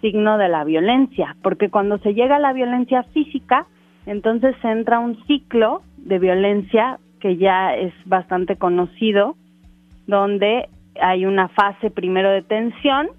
signo 0.00 0.36
de 0.36 0.48
la 0.48 0.64
violencia, 0.64 1.36
porque 1.42 1.70
cuando 1.70 1.98
se 1.98 2.12
llega 2.12 2.36
a 2.36 2.40
la 2.40 2.52
violencia 2.52 3.04
física, 3.14 3.66
entonces 4.04 4.54
entra 4.64 4.98
un 4.98 5.22
ciclo 5.26 5.82
de 5.96 6.18
violencia 6.18 6.98
que 7.22 7.36
ya 7.36 7.76
es 7.76 7.94
bastante 8.04 8.56
conocido, 8.56 9.36
donde 10.08 10.68
hay 11.00 11.24
una 11.24 11.46
fase 11.48 11.88
primero 11.88 12.30
de 12.30 12.42
tensión, 12.42 13.10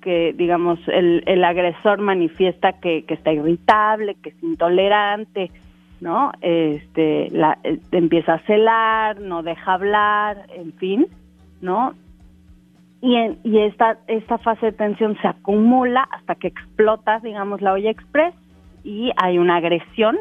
que 0.00 0.34
digamos 0.36 0.80
el, 0.88 1.44
agresor 1.44 2.00
manifiesta 2.00 2.80
que, 2.80 3.04
que, 3.04 3.12
está 3.12 3.34
irritable, 3.34 4.16
que 4.22 4.30
es 4.30 4.42
intolerante, 4.42 5.50
¿no? 6.00 6.32
Este, 6.40 7.28
la, 7.30 7.58
eh, 7.62 7.78
empieza 7.92 8.34
a 8.34 8.46
celar, 8.46 9.20
no 9.20 9.42
deja 9.42 9.74
hablar, 9.74 10.46
en 10.56 10.72
fin, 10.72 11.06
¿no? 11.60 11.92
y, 13.02 13.14
en, 13.16 13.38
y 13.44 13.58
esta, 13.58 13.98
esta 14.06 14.38
fase 14.38 14.66
de 14.66 14.72
tensión 14.72 15.16
se 15.20 15.28
acumula 15.28 16.08
hasta 16.10 16.36
que 16.36 16.48
explota, 16.48 17.20
digamos, 17.20 17.60
la 17.60 17.74
olla 17.74 17.90
express 17.90 18.34
y 18.82 19.12
hay 19.16 19.38
una 19.38 19.56
agresión 19.56 20.16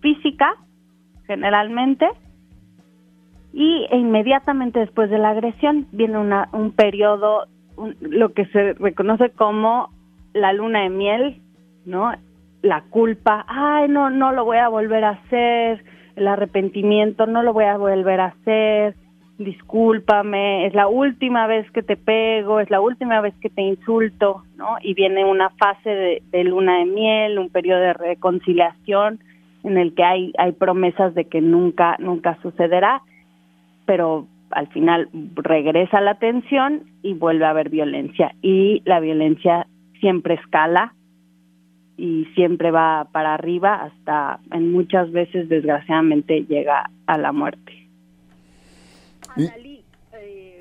física, 0.00 0.54
generalmente, 1.26 2.06
y 3.56 3.86
inmediatamente 3.92 4.80
después 4.80 5.08
de 5.10 5.18
la 5.18 5.30
agresión 5.30 5.86
viene 5.92 6.18
una, 6.18 6.48
un 6.52 6.72
periodo, 6.72 7.46
lo 8.00 8.32
que 8.32 8.46
se 8.46 8.72
reconoce 8.72 9.30
como 9.30 9.90
la 10.32 10.52
luna 10.52 10.82
de 10.82 10.90
miel, 10.90 11.40
¿no? 11.86 12.12
La 12.62 12.82
culpa, 12.90 13.44
ay, 13.46 13.88
no, 13.88 14.10
no 14.10 14.32
lo 14.32 14.44
voy 14.44 14.56
a 14.56 14.68
volver 14.68 15.04
a 15.04 15.10
hacer, 15.10 15.84
el 16.16 16.26
arrepentimiento, 16.26 17.26
no 17.26 17.44
lo 17.44 17.52
voy 17.52 17.66
a 17.66 17.76
volver 17.76 18.20
a 18.20 18.26
hacer, 18.26 18.96
discúlpame, 19.38 20.66
es 20.66 20.74
la 20.74 20.88
última 20.88 21.46
vez 21.46 21.70
que 21.70 21.84
te 21.84 21.96
pego, 21.96 22.58
es 22.58 22.70
la 22.70 22.80
última 22.80 23.20
vez 23.20 23.34
que 23.40 23.50
te 23.50 23.62
insulto, 23.62 24.42
¿no? 24.56 24.78
Y 24.82 24.94
viene 24.94 25.24
una 25.24 25.50
fase 25.50 26.20
de, 26.32 26.44
luna 26.44 26.78
de 26.78 26.86
miel, 26.86 27.38
un 27.38 27.50
periodo 27.50 27.82
de 27.82 27.92
reconciliación 27.92 29.20
en 29.62 29.78
el 29.78 29.94
que 29.94 30.02
hay, 30.02 30.32
hay 30.38 30.50
promesas 30.50 31.14
de 31.14 31.26
que 31.26 31.40
nunca, 31.40 31.96
nunca 32.00 32.36
sucederá, 32.42 33.00
pero 33.86 34.26
al 34.50 34.68
final 34.68 35.08
regresa 35.34 36.00
la 36.00 36.14
tensión 36.18 36.84
y 37.02 37.14
vuelve 37.14 37.44
a 37.44 37.50
haber 37.50 37.70
violencia. 37.70 38.34
Y 38.42 38.82
la 38.84 39.00
violencia 39.00 39.66
siempre 40.00 40.34
escala 40.34 40.94
y 41.96 42.26
siempre 42.34 42.70
va 42.70 43.08
para 43.12 43.34
arriba 43.34 43.74
hasta 43.74 44.40
en 44.52 44.72
muchas 44.72 45.10
veces 45.12 45.48
desgraciadamente 45.48 46.44
llega 46.44 46.90
a 47.06 47.18
la 47.18 47.32
muerte. 47.32 47.88
Analí, 49.36 49.82
eh, 50.12 50.58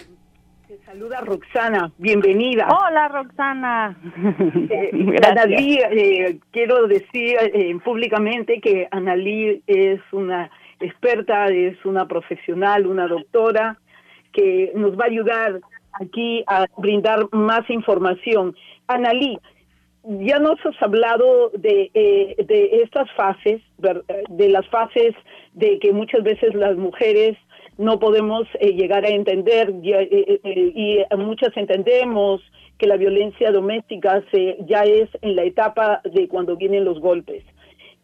Saluda 0.85 1.21
Roxana, 1.21 1.91
bienvenida. 1.97 2.67
Hola 2.67 3.07
Roxana. 3.07 3.97
Eh, 4.69 4.91
Analí, 5.29 5.79
eh, 5.79 6.39
quiero 6.51 6.87
decir 6.87 7.37
eh, 7.41 7.75
públicamente 7.83 8.61
que 8.61 8.87
Analí 8.91 9.61
es 9.67 10.01
una 10.11 10.49
experta, 10.83 11.47
es 11.47 11.83
una 11.85 12.07
profesional, 12.07 12.87
una 12.87 13.07
doctora 13.07 13.79
que 14.31 14.71
nos 14.75 14.97
va 14.97 15.05
a 15.05 15.07
ayudar 15.07 15.61
aquí 15.93 16.43
a 16.47 16.65
brindar 16.77 17.27
más 17.31 17.69
información. 17.69 18.55
Analí, 18.87 19.39
ya 20.03 20.39
nos 20.39 20.59
has 20.65 20.81
hablado 20.81 21.49
de, 21.51 21.91
de 22.45 22.81
estas 22.83 23.09
fases, 23.13 23.61
de 23.77 24.49
las 24.49 24.67
fases 24.69 25.13
de 25.53 25.79
que 25.79 25.93
muchas 25.93 26.23
veces 26.23 26.53
las 26.55 26.75
mujeres 26.75 27.37
no 27.77 27.99
podemos 27.99 28.47
eh, 28.59 28.73
llegar 28.73 29.05
a 29.05 29.09
entender 29.09 29.73
eh, 29.83 30.39
eh, 30.43 30.71
y 30.75 31.15
muchas 31.17 31.55
entendemos 31.55 32.41
que 32.77 32.87
la 32.87 32.97
violencia 32.97 33.51
doméstica 33.51 34.23
se, 34.31 34.57
ya 34.65 34.83
es 34.83 35.09
en 35.21 35.35
la 35.35 35.43
etapa 35.43 36.01
de 36.03 36.27
cuando 36.27 36.55
vienen 36.55 36.85
los 36.85 36.99
golpes. 36.99 37.43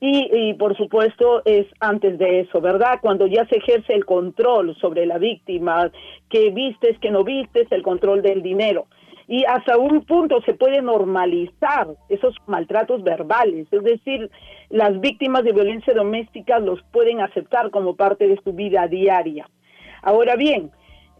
Y, 0.01 0.29
y, 0.31 0.53
por 0.53 0.77
supuesto 0.77 1.41
es 1.43 1.67
antes 1.81 2.17
de 2.17 2.41
eso, 2.41 2.61
¿verdad? 2.61 2.99
Cuando 3.01 3.27
ya 3.27 3.45
se 3.47 3.57
ejerce 3.57 3.93
el 3.93 4.05
control 4.05 4.75
sobre 4.79 5.05
la 5.05 5.17
víctima, 5.17 5.91
que 6.29 6.51
vistes, 6.51 6.97
que 6.99 7.11
no 7.11 7.25
vistes, 7.25 7.69
el 7.71 7.83
control 7.83 8.21
del 8.21 8.41
dinero. 8.41 8.87
Y 9.27 9.43
hasta 9.45 9.77
un 9.77 10.05
punto 10.05 10.41
se 10.41 10.55
puede 10.55 10.81
normalizar 10.81 11.87
esos 12.07 12.35
maltratos 12.47 13.03
verbales, 13.03 13.67
es 13.71 13.83
decir, 13.83 14.31
las 14.69 14.99
víctimas 14.99 15.43
de 15.43 15.53
violencia 15.53 15.93
doméstica 15.93 16.59
los 16.59 16.81
pueden 16.91 17.19
aceptar 17.19 17.69
como 17.69 17.95
parte 17.95 18.27
de 18.27 18.39
su 18.43 18.53
vida 18.53 18.87
diaria. 18.87 19.47
Ahora 20.01 20.35
bien, 20.35 20.71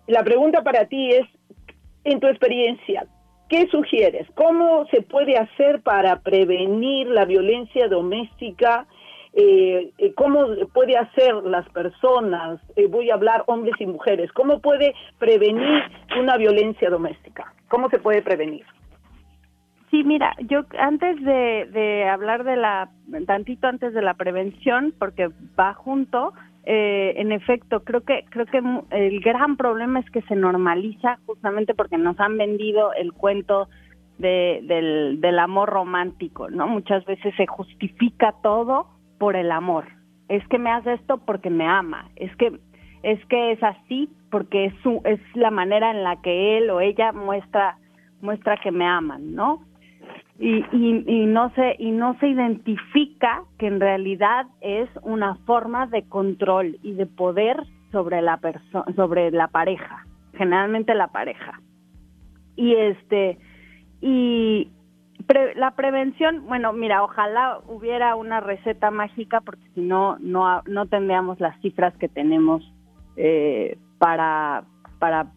la 0.07 0.23
pregunta 0.23 0.63
para 0.63 0.85
ti 0.85 1.11
es, 1.11 1.27
en 2.03 2.19
tu 2.19 2.27
experiencia, 2.27 3.05
¿qué 3.49 3.67
sugieres? 3.67 4.27
¿Cómo 4.35 4.85
se 4.91 5.01
puede 5.01 5.37
hacer 5.37 5.81
para 5.81 6.19
prevenir 6.21 7.07
la 7.07 7.25
violencia 7.25 7.87
doméstica? 7.87 8.85
Eh, 9.33 9.91
eh, 9.97 10.13
¿Cómo 10.15 10.47
puede 10.73 10.97
hacer 10.97 11.35
las 11.43 11.67
personas, 11.69 12.59
eh, 12.75 12.87
voy 12.87 13.09
a 13.09 13.13
hablar 13.13 13.43
hombres 13.47 13.75
y 13.79 13.85
mujeres, 13.85 14.31
cómo 14.31 14.59
puede 14.59 14.95
prevenir 15.19 15.83
una 16.19 16.37
violencia 16.37 16.89
doméstica? 16.89 17.53
¿Cómo 17.67 17.89
se 17.89 17.99
puede 17.99 18.21
prevenir? 18.21 18.65
Sí, 19.91 20.03
mira, 20.03 20.35
yo 20.47 20.61
antes 20.77 21.23
de, 21.23 21.67
de 21.71 22.07
hablar 22.07 22.43
de 22.43 22.55
la, 22.55 22.89
tantito 23.25 23.67
antes 23.67 23.93
de 23.93 24.01
la 24.01 24.13
prevención, 24.15 24.93
porque 24.97 25.29
va 25.59 25.73
junto, 25.73 26.33
eh, 26.65 27.13
en 27.17 27.31
efecto, 27.31 27.83
creo 27.83 28.01
que 28.01 28.25
creo 28.29 28.45
que 28.45 28.61
el 28.91 29.21
gran 29.21 29.57
problema 29.57 29.99
es 29.99 30.09
que 30.11 30.21
se 30.23 30.35
normaliza 30.35 31.19
justamente 31.25 31.73
porque 31.73 31.97
nos 31.97 32.19
han 32.19 32.37
vendido 32.37 32.93
el 32.93 33.13
cuento 33.13 33.69
de, 34.17 34.59
del, 34.63 35.21
del 35.21 35.39
amor 35.39 35.69
romántico, 35.69 36.49
¿no? 36.49 36.67
Muchas 36.67 37.05
veces 37.05 37.33
se 37.35 37.47
justifica 37.47 38.33
todo 38.43 38.87
por 39.17 39.35
el 39.35 39.51
amor. 39.51 39.85
Es 40.27 40.45
que 40.49 40.59
me 40.59 40.69
hace 40.71 40.93
esto 40.93 41.17
porque 41.25 41.49
me 41.49 41.65
ama. 41.65 42.09
Es 42.15 42.35
que 42.35 42.59
es 43.01 43.25
que 43.27 43.53
es 43.53 43.63
así 43.63 44.09
porque 44.29 44.65
es 44.65 44.73
su, 44.83 45.01
es 45.05 45.19
la 45.33 45.51
manera 45.51 45.91
en 45.91 46.03
la 46.03 46.21
que 46.21 46.57
él 46.57 46.69
o 46.69 46.81
ella 46.81 47.13
muestra 47.13 47.77
muestra 48.21 48.57
que 48.57 48.71
me 48.71 48.85
aman, 48.85 49.33
¿no? 49.33 49.61
Y, 50.41 50.63
y, 50.71 51.25
no 51.25 51.53
se 51.53 51.75
y 51.77 51.91
no 51.91 52.17
se 52.19 52.29
identifica 52.29 53.43
que 53.57 53.67
en 53.67 53.81
realidad 53.81 54.47
es 54.61 54.89
una 55.03 55.35
forma 55.45 55.85
de 55.87 56.07
control 56.07 56.79
y 56.81 56.93
de 56.93 57.05
poder 57.05 57.61
sobre 57.91 58.21
la 58.21 58.37
persona 58.37 58.85
sobre 58.95 59.31
la 59.31 59.49
pareja 59.49 60.05
generalmente 60.39 60.95
la 60.95 61.07
pareja. 61.07 61.59
Y 62.55 62.73
este 62.73 63.37
y 64.01 64.71
la 65.55 65.75
prevención 65.75 66.45
bueno 66.47 66.71
mira 66.71 67.03
ojalá 67.03 67.59
hubiera 67.67 68.15
una 68.15 68.39
receta 68.39 68.89
mágica 68.89 69.41
porque 69.41 69.67
si 69.75 69.81
no 69.81 70.17
no 70.19 70.63
no 70.65 70.87
tendríamos 70.87 71.39
las 71.39 71.59
cifras 71.61 71.93
que 71.97 72.07
tenemos 72.07 72.63
eh, 73.17 73.77
para 73.99 74.63
para 74.97 75.27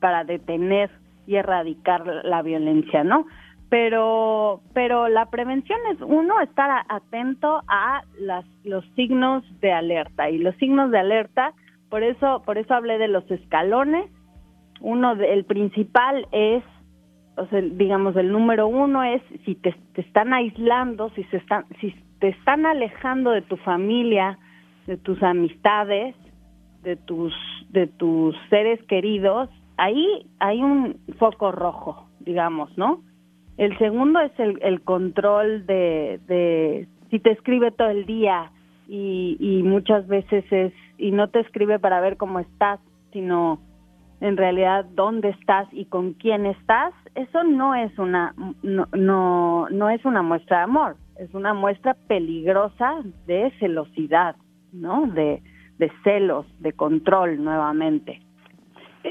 para 0.00 0.24
detener 0.24 0.90
y 1.26 1.36
erradicar 1.36 2.06
la 2.06 2.42
violencia 2.42 3.02
no 3.02 3.26
pero 3.72 4.60
pero 4.74 5.08
la 5.08 5.30
prevención 5.30 5.78
es 5.92 6.02
uno 6.02 6.38
estar 6.42 6.84
atento 6.90 7.62
a 7.68 8.02
las, 8.18 8.44
los 8.64 8.84
signos 8.96 9.42
de 9.62 9.72
alerta. 9.72 10.28
Y 10.28 10.36
los 10.36 10.54
signos 10.56 10.90
de 10.90 10.98
alerta 10.98 11.54
por 11.88 12.02
eso 12.02 12.42
por 12.44 12.58
eso 12.58 12.74
hablé 12.74 12.98
de 12.98 13.08
los 13.08 13.28
escalones. 13.30 14.10
Uno 14.82 15.16
de, 15.16 15.32
el 15.32 15.46
principal 15.46 16.26
es 16.32 16.62
o 17.38 17.46
sea, 17.46 17.62
digamos 17.62 18.14
el 18.16 18.30
número 18.30 18.66
uno 18.68 19.04
es 19.04 19.22
si 19.46 19.54
te, 19.54 19.74
te 19.94 20.02
están 20.02 20.34
aislando 20.34 21.08
si 21.14 21.24
se 21.24 21.38
están 21.38 21.64
si 21.80 21.94
te 22.20 22.28
están 22.28 22.66
alejando 22.66 23.30
de 23.30 23.40
tu 23.40 23.56
familia 23.56 24.38
de 24.86 24.98
tus 24.98 25.22
amistades 25.22 26.14
de 26.82 26.96
tus 26.96 27.32
de 27.70 27.86
tus 27.86 28.36
seres 28.50 28.82
queridos 28.82 29.48
ahí 29.78 30.26
hay 30.40 30.62
un 30.62 30.98
foco 31.18 31.52
rojo 31.52 32.06
digamos 32.20 32.76
no 32.76 33.00
el 33.64 33.78
segundo 33.78 34.18
es 34.20 34.32
el, 34.38 34.58
el 34.62 34.82
control 34.82 35.66
de, 35.66 36.20
de 36.26 36.88
si 37.10 37.20
te 37.20 37.30
escribe 37.30 37.70
todo 37.70 37.90
el 37.90 38.06
día 38.06 38.50
y, 38.88 39.36
y 39.38 39.62
muchas 39.62 40.06
veces 40.08 40.44
es, 40.50 40.72
y 40.98 41.12
no 41.12 41.28
te 41.28 41.40
escribe 41.40 41.78
para 41.78 42.00
ver 42.00 42.16
cómo 42.16 42.40
estás, 42.40 42.80
sino 43.12 43.60
en 44.20 44.36
realidad 44.36 44.84
dónde 44.94 45.28
estás 45.30 45.68
y 45.72 45.84
con 45.84 46.14
quién 46.14 46.46
estás, 46.46 46.92
eso 47.14 47.44
no 47.44 47.74
es 47.74 47.96
una 47.98 48.34
no, 48.62 48.88
no, 48.92 49.68
no 49.70 49.90
es 49.90 50.04
una 50.04 50.22
muestra 50.22 50.58
de 50.58 50.64
amor, 50.64 50.96
es 51.16 51.32
una 51.32 51.54
muestra 51.54 51.94
peligrosa 52.08 53.02
de 53.26 53.52
celosidad, 53.60 54.34
¿no? 54.72 55.06
De, 55.06 55.40
de 55.78 55.92
celos, 56.02 56.46
de 56.58 56.72
control 56.72 57.42
nuevamente. 57.42 58.22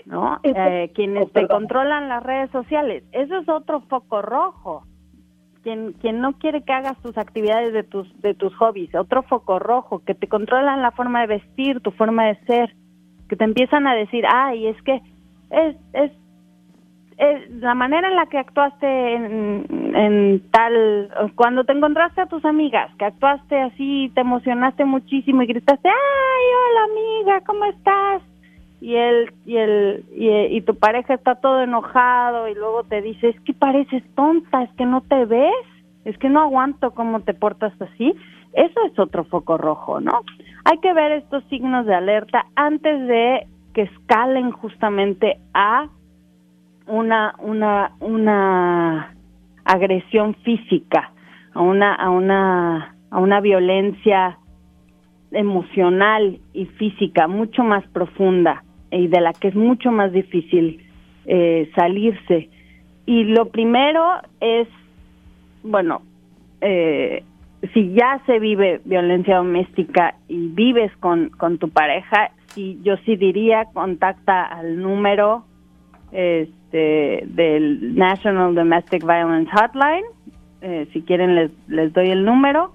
¿No? 0.06 0.40
Eh, 0.44 0.92
quienes 0.94 1.32
te 1.32 1.48
controlan 1.48 2.10
las 2.10 2.24
redes 2.24 2.50
sociales, 2.52 3.04
eso 3.12 3.38
es 3.38 3.50
otro 3.50 3.82
foco 3.82 4.22
rojo. 4.22 4.84
Quien, 5.64 5.94
quien 5.94 6.22
no 6.22 6.34
quiere 6.40 6.64
que 6.64 6.74
hagas 6.74 7.00
tus 7.04 7.16
actividades 7.20 7.72
de 7.72 7.84
tus, 7.84 8.20
de 8.22 8.34
tus 8.34 8.56
hobbies, 8.56 8.96
otro 8.96 9.22
foco 9.22 9.60
rojo, 9.60 10.00
que 10.04 10.16
te 10.16 10.28
controlan 10.28 10.82
la 10.82 10.90
forma 10.90 11.22
de 11.22 11.28
vestir, 11.28 11.82
tu 11.82 11.92
forma 11.92 12.26
de 12.26 12.36
ser, 12.46 12.74
que 13.30 13.36
te 13.36 13.44
empiezan 13.44 13.86
a 13.86 13.94
decir, 13.94 14.26
ay, 14.28 14.66
es 14.66 14.82
que 14.82 15.02
es, 15.52 15.76
es, 15.94 16.12
es 17.18 17.52
la 17.52 17.76
manera 17.76 18.08
en 18.08 18.16
la 18.16 18.26
que 18.26 18.40
actuaste 18.40 19.14
en, 19.14 19.96
en 19.96 20.50
tal, 20.50 21.12
cuando 21.36 21.64
te 21.64 21.74
encontraste 21.74 22.22
a 22.22 22.26
tus 22.26 22.44
amigas, 22.44 22.90
que 22.98 23.06
actuaste 23.06 23.62
así, 23.62 24.12
te 24.16 24.22
emocionaste 24.22 24.84
muchísimo 24.86 25.44
y 25.44 25.48
gritaste, 25.48 25.90
ay, 25.90 26.46
hola 26.66 26.84
amiga, 26.86 27.46
¿cómo 27.46 27.66
estás? 27.66 28.24
Y 28.82 28.96
él 28.96 29.32
y 29.46 29.58
el 29.58 30.04
y, 30.12 30.60
tu 30.62 30.76
pareja 30.76 31.14
está 31.14 31.36
todo 31.36 31.62
enojado 31.62 32.48
y 32.48 32.56
luego 32.56 32.84
te 32.84 33.02
dice 33.02 33.30
es 33.30 33.40
que 33.42 33.54
pareces 33.54 34.04
tonta 34.16 34.64
es 34.64 34.74
que 34.74 34.86
no 34.88 35.02
te 35.02 35.26
ves 35.26 35.54
es 36.04 36.18
que 36.18 36.30
no 36.30 36.42
aguanto 36.42 36.92
cómo 36.92 37.22
te 37.22 37.36
portas 37.36 37.80
así 37.80 38.14
eso 38.54 38.80
es 38.92 38.98
otro 38.98 39.24
foco 39.26 39.60
rojo 39.60 40.02
no 40.02 40.22
hay 40.66 40.80
que 40.80 40.94
ver 40.94 41.12
estos 41.12 41.44
signos 41.46 41.86
de 41.86 41.94
alerta 41.94 42.48
antes 42.56 43.08
de 43.08 43.48
que 43.76 43.84
escalen 43.84 44.52
justamente 44.52 45.38
a 45.54 45.88
una 46.88 47.36
una 47.38 47.92
una 48.00 49.16
agresión 49.64 50.34
física 50.44 51.12
a 51.54 51.62
una 51.62 51.94
a 51.94 52.10
una 52.10 52.96
a 53.12 53.20
una 53.20 53.42
violencia 53.42 54.40
emocional 55.32 56.40
y 56.52 56.66
física 56.66 57.28
mucho 57.28 57.64
más 57.64 57.86
profunda 57.90 58.64
y 58.92 59.08
de 59.08 59.22
la 59.22 59.34
que 59.34 59.50
es 59.50 59.56
mucho 59.56 59.92
más 59.92 60.12
difícil 60.12 60.84
eh, 61.26 61.70
salirse. 61.76 62.50
Y 63.06 63.24
lo 63.24 63.50
primero 63.50 64.06
es, 64.40 64.68
bueno, 65.64 66.02
eh, 66.62 67.24
si 67.74 67.94
ya 67.94 68.22
se 68.26 68.40
vive 68.40 68.82
violencia 68.86 69.38
doméstica 69.38 70.16
y 70.28 70.48
vives 70.48 70.92
con, 70.98 71.30
con 71.30 71.58
tu 71.58 71.70
pareja, 71.70 72.32
y 72.56 72.82
yo 72.84 72.98
sí 73.06 73.16
diría 73.16 73.66
contacta 73.74 74.44
al 74.44 74.82
número 74.82 75.46
este, 76.12 77.24
del 77.28 77.96
National 77.96 78.56
Domestic 78.56 79.06
Violence 79.06 79.50
Hotline, 79.52 80.06
eh, 80.62 80.88
si 80.92 81.02
quieren 81.02 81.36
les, 81.36 81.52
les 81.68 81.94
doy 81.94 82.10
el 82.10 82.26
número, 82.26 82.74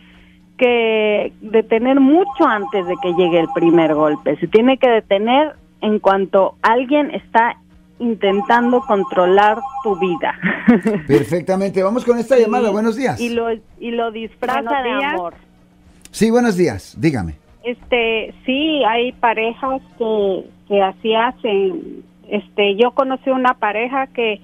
que 0.57 1.33
detener 1.41 2.01
mucho 2.01 2.47
antes 2.47 2.87
de 2.87 2.95
que 3.03 3.13
llegue 3.15 3.41
el 3.41 3.49
primer 3.55 3.95
golpe. 3.95 4.37
Se 4.39 4.49
tiene 4.49 4.79
que 4.79 4.89
detener 4.89 5.55
en 5.81 5.99
cuanto 5.99 6.55
alguien 6.63 7.11
está 7.15 7.57
intentando 7.99 8.81
controlar 8.83 9.59
tu 9.83 9.97
vida. 9.99 10.35
Perfectamente, 11.07 11.83
vamos 11.83 12.05
con 12.05 12.19
esta 12.19 12.39
llamada, 12.39 12.71
buenos 12.71 12.97
días. 12.97 13.21
Y 13.21 13.31
lo, 13.31 13.53
y 13.53 13.91
lo 13.91 14.11
disfraza 14.11 14.83
de 14.83 15.05
amor. 15.05 15.35
Sí, 16.11 16.31
buenos 16.31 16.57
días, 16.57 16.97
dígame. 16.99 17.35
Este, 17.63 18.35
sí, 18.45 18.83
hay 18.85 19.13
parejas 19.13 19.83
que, 19.99 20.45
que 20.69 20.83
así 20.83 21.15
hacen. 21.15 22.05
Este, 22.29 22.77
yo 22.77 22.93
conocí 22.93 23.31
una 23.31 23.55
pareja 23.55 24.07
que 24.09 24.41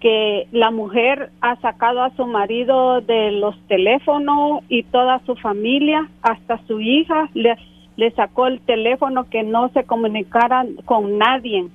que 0.00 0.46
la 0.52 0.70
mujer 0.70 1.30
ha 1.40 1.56
sacado 1.60 2.02
a 2.02 2.14
su 2.14 2.26
marido 2.26 3.00
de 3.00 3.32
los 3.32 3.58
teléfonos 3.66 4.62
y 4.68 4.84
toda 4.84 5.20
su 5.26 5.34
familia, 5.36 6.08
hasta 6.22 6.64
su 6.66 6.80
hija, 6.80 7.28
le, 7.34 7.56
le 7.96 8.10
sacó 8.12 8.46
el 8.46 8.60
teléfono 8.60 9.28
que 9.28 9.42
no 9.42 9.70
se 9.70 9.84
comunicaran 9.84 10.76
con 10.84 11.18
nadie 11.18 11.66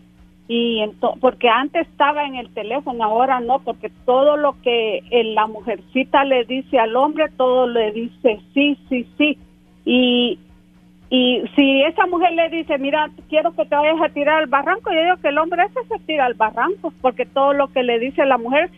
y 0.48 0.84
porque 1.22 1.48
antes 1.48 1.88
estaba 1.88 2.26
en 2.26 2.36
el 2.36 2.54
teléfono, 2.54 3.04
ahora 3.04 3.40
no, 3.40 3.60
porque 3.60 3.90
todo 4.06 4.36
lo 4.36 4.60
que 4.62 5.02
la 5.34 5.48
mujercita 5.48 6.26
le 6.26 6.44
dice 6.44 6.80
al 6.80 6.96
hombre, 6.96 7.26
todo 7.38 7.68
le 7.68 7.92
dice 7.92 8.42
sí, 8.54 8.78
sí, 8.90 9.08
sí. 9.18 9.38
Y, 9.86 10.40
y 11.10 11.44
si 11.56 11.84
esa 11.84 12.08
mujer 12.08 12.34
le 12.34 12.50
dice, 12.50 12.78
mira, 12.78 13.10
quiero 13.30 13.54
que 13.54 13.66
te 13.66 13.76
vayas 13.76 14.02
a 14.02 14.10
tirar 14.10 14.40
al 14.42 14.48
barranco, 14.48 14.92
yo 14.92 15.02
digo 15.02 15.18
que 15.22 15.30
el 15.30 15.38
hombre 15.38 15.64
ese 15.64 15.88
se 15.88 16.00
tira 16.06 16.26
al 16.26 16.34
barranco, 16.34 16.92
porque 17.02 17.26
todo 17.26 17.54
lo 17.54 17.68
que 17.70 17.84
le 17.84 18.00
dice 18.00 18.26
la 18.26 18.38
mujer, 18.38 18.70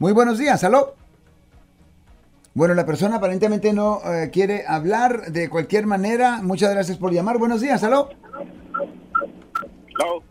Muy 0.00 0.10
buenos 0.12 0.38
días, 0.38 0.64
aló. 0.64 0.96
Bueno, 2.52 2.74
la 2.74 2.84
persona 2.84 3.14
aparentemente 3.16 3.72
no 3.72 4.00
eh, 4.04 4.30
quiere 4.32 4.64
hablar 4.66 5.30
de 5.30 5.48
cualquier 5.48 5.86
manera. 5.86 6.40
Muchas 6.42 6.72
gracias 6.72 6.98
por 6.98 7.12
llamar. 7.12 7.38
Buenos 7.38 7.60
días, 7.60 7.84
aló. 7.84 8.08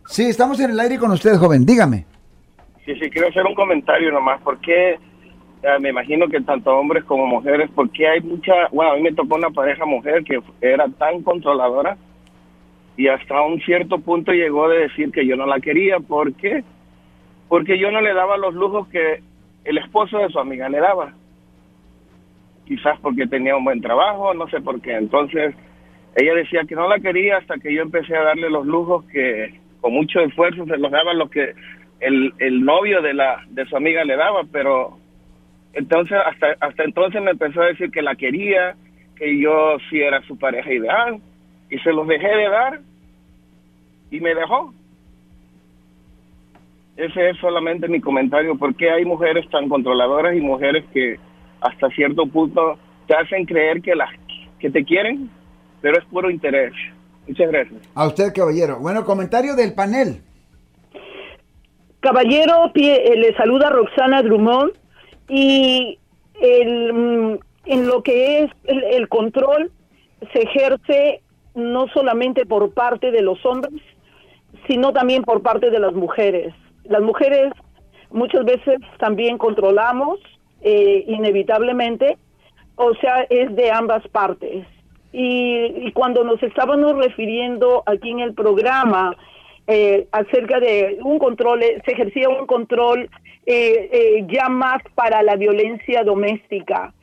Sí, 0.05 0.23
estamos 0.23 0.59
en 0.59 0.71
el 0.71 0.79
aire 0.79 0.97
con 0.97 1.11
usted, 1.11 1.35
joven. 1.35 1.65
Dígame. 1.65 2.05
Sí, 2.85 2.93
sí, 2.95 3.09
quiero 3.09 3.29
hacer 3.29 3.45
un 3.45 3.55
comentario 3.55 4.11
nomás. 4.11 4.41
¿Por 4.41 4.59
qué? 4.59 4.97
me 5.79 5.89
imagino 5.89 6.27
que 6.27 6.41
tanto 6.41 6.77
hombres 6.77 7.03
como 7.05 7.25
mujeres, 7.25 7.69
porque 7.73 8.07
hay 8.07 8.19
mucha, 8.21 8.51
bueno, 8.71 8.91
a 8.91 8.95
mí 8.95 9.01
me 9.01 9.13
tocó 9.13 9.35
una 9.35 9.49
pareja 9.49 9.85
mujer 9.85 10.23
que 10.23 10.41
era 10.61 10.87
tan 10.89 11.23
controladora 11.23 11.97
y 12.97 13.07
hasta 13.07 13.41
un 13.41 13.59
cierto 13.61 13.99
punto 13.99 14.31
llegó 14.31 14.67
de 14.67 14.79
decir 14.79 15.11
que 15.11 15.25
yo 15.25 15.35
no 15.35 15.45
la 15.45 15.59
quería. 15.59 15.99
¿Por 15.99 16.33
qué? 16.33 16.63
Porque 17.47 17.79
yo 17.79 17.91
no 17.91 18.01
le 18.01 18.13
daba 18.13 18.37
los 18.37 18.53
lujos 18.53 18.87
que 18.89 19.21
el 19.63 19.77
esposo 19.77 20.17
de 20.17 20.29
su 20.29 20.39
amiga 20.39 20.69
le 20.69 20.79
daba. 20.79 21.13
Quizás 22.65 22.99
porque 23.01 23.27
tenía 23.27 23.55
un 23.55 23.63
buen 23.63 23.81
trabajo, 23.81 24.33
no 24.33 24.47
sé 24.49 24.61
por 24.61 24.81
qué. 24.81 24.95
Entonces, 24.95 25.55
ella 26.15 26.35
decía 26.35 26.61
que 26.67 26.75
no 26.75 26.87
la 26.87 26.99
quería 26.99 27.37
hasta 27.37 27.57
que 27.57 27.73
yo 27.73 27.81
empecé 27.81 28.15
a 28.15 28.23
darle 28.23 28.49
los 28.49 28.65
lujos 28.65 29.05
que 29.05 29.59
con 29.81 29.93
mucho 29.93 30.19
esfuerzo 30.21 30.65
se 30.65 30.77
los 30.77 30.91
daba 30.91 31.13
lo 31.13 31.29
que 31.29 31.53
el, 31.99 32.33
el 32.39 32.63
novio 32.63 33.01
de 33.01 33.13
la 33.13 33.43
de 33.49 33.65
su 33.65 33.75
amiga 33.75 34.03
le 34.03 34.15
daba, 34.15 34.43
pero 34.51 34.97
entonces 35.73 36.17
hasta 36.25 36.55
hasta 36.59 36.83
entonces 36.83 37.21
me 37.21 37.31
empezó 37.31 37.61
a 37.61 37.67
decir 37.67 37.89
que 37.91 38.01
la 38.01 38.15
quería, 38.15 38.75
que 39.15 39.39
yo 39.39 39.77
sí 39.89 40.01
era 40.01 40.21
su 40.23 40.37
pareja 40.37 40.71
ideal 40.71 41.19
y 41.69 41.79
se 41.79 41.91
los 41.91 42.07
dejé 42.07 42.27
de 42.27 42.49
dar 42.49 42.79
y 44.11 44.19
me 44.19 44.35
dejó. 44.35 44.73
Ese 46.95 47.31
es 47.31 47.37
solamente 47.37 47.87
mi 47.87 47.99
comentario, 47.99 48.55
porque 48.55 48.91
hay 48.91 49.03
mujeres 49.03 49.49
tan 49.49 49.67
controladoras 49.67 50.35
y 50.35 50.41
mujeres 50.41 50.85
que 50.93 51.17
hasta 51.59 51.89
cierto 51.89 52.27
punto 52.27 52.77
te 53.07 53.15
hacen 53.15 53.45
creer 53.45 53.81
que 53.81 53.95
las 53.95 54.09
que 54.59 54.69
te 54.69 54.83
quieren, 54.85 55.29
pero 55.83 55.99
es 55.99 56.05
puro 56.05 56.31
interés. 56.31 56.71
Muchas 57.27 57.51
gracias. 57.51 57.81
A 57.93 58.07
usted, 58.07 58.33
caballero. 58.33 58.79
Bueno, 58.79 59.03
comentario 59.03 59.53
del 59.53 59.73
panel. 59.73 60.21
Caballero, 61.99 62.71
eh, 62.73 63.15
le 63.17 63.35
saluda 63.35 63.69
Roxana 63.69 64.23
Drummond 64.23 64.71
y 65.27 65.99
mm, 66.39 67.33
en 67.65 67.87
lo 67.87 68.01
que 68.01 68.43
es 68.43 68.51
el, 68.63 69.09
control 69.09 69.71
se 70.31 70.43
ejerce 70.43 71.21
no 71.53 71.87
solamente 71.89 72.45
por 72.45 72.73
parte 72.73 73.11
de 73.11 73.21
los 73.21 73.45
hombres, 73.45 73.81
sino 74.67 74.93
también 74.93 75.23
por 75.23 75.41
parte 75.41 75.69
de 75.69 75.79
las 75.79 75.93
mujeres. 75.93 76.53
Las 76.85 77.01
mujeres 77.01 77.51
muchas 78.09 78.45
veces 78.45 78.79
también 78.99 79.37
controlamos 79.37 80.19
eh, 80.61 81.03
inevitablemente, 81.07 82.17
o 82.75 82.95
sea, 82.95 83.23
es 83.29 83.53
de 83.53 83.69
ambas 83.69 84.07
partes. 84.07 84.65
Y, 85.15 85.91
cuando 85.91 86.23
nos 86.23 86.41
estábamos 86.41 86.97
refiriendo 86.97 87.83
aquí 87.85 88.09
en 88.09 88.19
el 88.19 88.33
programa 88.33 89.15
eh, 89.67 90.07
acerca 90.11 90.59
de 90.59 90.97
un 91.03 91.19
control, 91.19 91.61
eh, 91.61 91.79
se 91.85 91.91
ejercía 91.91 92.29
un 92.29 92.47
control 92.47 93.09
eh, 93.45 94.25
ya 94.27 94.49
más 94.49 94.81
para 94.95 95.21
la 95.21 95.35
violencia 95.35 96.03
doméstica, 96.03 96.93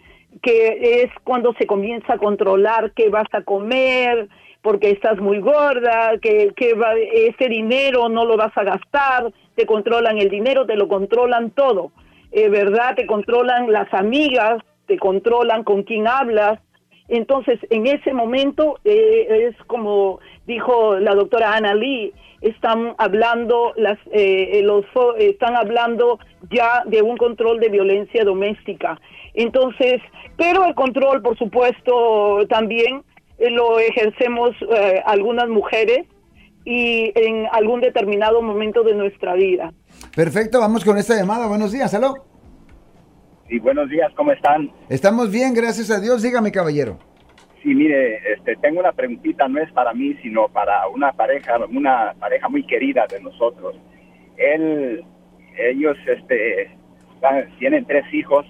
que 0.42 1.03
es 1.03 1.11
cuando 1.23 1.55
se 1.55 1.66
comienza 1.66 2.14
a 2.14 2.18
controlar 2.18 2.92
qué 2.96 3.11
vas 3.11 3.29
a 3.33 3.42
comer, 3.42 4.29
porque 4.61 4.90
estás 4.90 5.18
muy 5.20 5.38
gorda, 5.38 6.18
que, 6.20 6.53
que 6.57 6.75
va, 6.75 6.94
ese 6.94 7.49
dinero 7.49 8.09
no 8.09 8.25
lo 8.25 8.37
vas 8.37 8.53
a 8.57 8.64
gastar, 8.64 9.33
te 9.55 9.66
controlan 9.66 10.18
el 10.18 10.31
dinero, 10.31 10.66
te 10.66 10.75
lo 10.75 10.88
controlan 10.88 11.51
todo, 11.51 11.92
¿verdad? 12.33 12.96
Te 12.96 13.07
controlan 13.07 13.70
las 13.73 13.92
amigas, 13.94 14.59
te 14.87 14.99
controlan 14.99 15.62
con 15.62 15.85
quién 15.85 16.09
hablas, 16.09 16.59
Entonces, 17.11 17.59
en 17.70 17.87
ese 17.87 18.12
momento, 18.12 18.79
eh, 18.85 19.49
es 19.51 19.57
como 19.66 20.20
dijo 20.46 20.99
la 20.99 21.14
doctora 21.14 21.55
Ana 21.55 21.75
Lee, 21.75 22.12
están 22.40 22.94
hablando 22.99 23.73
las 23.77 23.99
eh, 24.12 24.62
los 24.64 24.85
están 25.18 25.57
hablando 25.57 26.18
ya 26.51 26.83
de 26.87 27.03
un 27.03 27.16
control 27.16 27.61
de 27.61 27.68
violencia 27.68 28.25
doméstica. 28.25 28.99
Entonces 29.35 30.01
pero 30.37 30.64
el 30.64 30.75
control 30.75 31.20
por 31.23 31.37
supuesto 31.37 32.46
también 32.49 33.03
eh, 33.38 33.51
lo 33.51 33.79
ejercemos 33.79 34.51
eh, 34.62 35.03
algunas 35.05 35.49
mujeres 35.49 36.07
y 36.64 37.12
en 37.14 37.46
algún 37.53 37.81
determinado 37.81 38.42
momento 38.42 38.83
de 38.83 38.94
nuestra 38.94 39.35
vida. 39.35 39.73
Perfecto 40.14 40.61
vamos 40.61 40.85
con 40.85 40.96
esta 40.96 41.16
llamada. 41.16 41.46
Buenos 41.46 41.73
días 41.73 41.92
aló 41.94 42.30
sí 43.50 43.58
buenos 43.58 43.90
días 43.90 44.12
cómo 44.14 44.32
están 44.32 44.70
estamos 44.88 45.30
bien 45.30 45.52
gracias 45.52 45.90
a 45.90 46.00
Dios 46.00 46.22
dígame 46.22 46.52
caballero 46.52 46.98
Sí, 47.62 47.74
mire, 47.74 48.20
este, 48.32 48.56
tengo 48.56 48.80
una 48.80 48.92
preguntita, 48.92 49.46
no 49.46 49.60
es 49.60 49.70
para 49.72 49.92
mí, 49.92 50.14
sino 50.22 50.48
para 50.48 50.88
una 50.88 51.12
pareja, 51.12 51.58
una 51.66 52.14
pareja 52.18 52.48
muy 52.48 52.64
querida 52.64 53.06
de 53.06 53.20
nosotros. 53.20 53.76
Él, 54.38 55.04
ellos, 55.58 55.94
este, 56.06 56.70
tienen 57.58 57.84
tres 57.84 58.06
hijos 58.14 58.46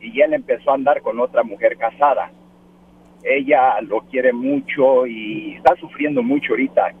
y 0.00 0.20
él 0.20 0.32
empezó 0.32 0.70
a 0.70 0.74
andar 0.74 1.02
con 1.02 1.18
otra 1.18 1.42
mujer 1.42 1.76
casada. 1.76 2.30
Ella 3.24 3.80
lo 3.80 4.02
quiere 4.02 4.32
mucho 4.32 5.08
y 5.08 5.56
está 5.56 5.74
sufriendo 5.80 6.22
mucho 6.22 6.52
ahorita, 6.52 6.92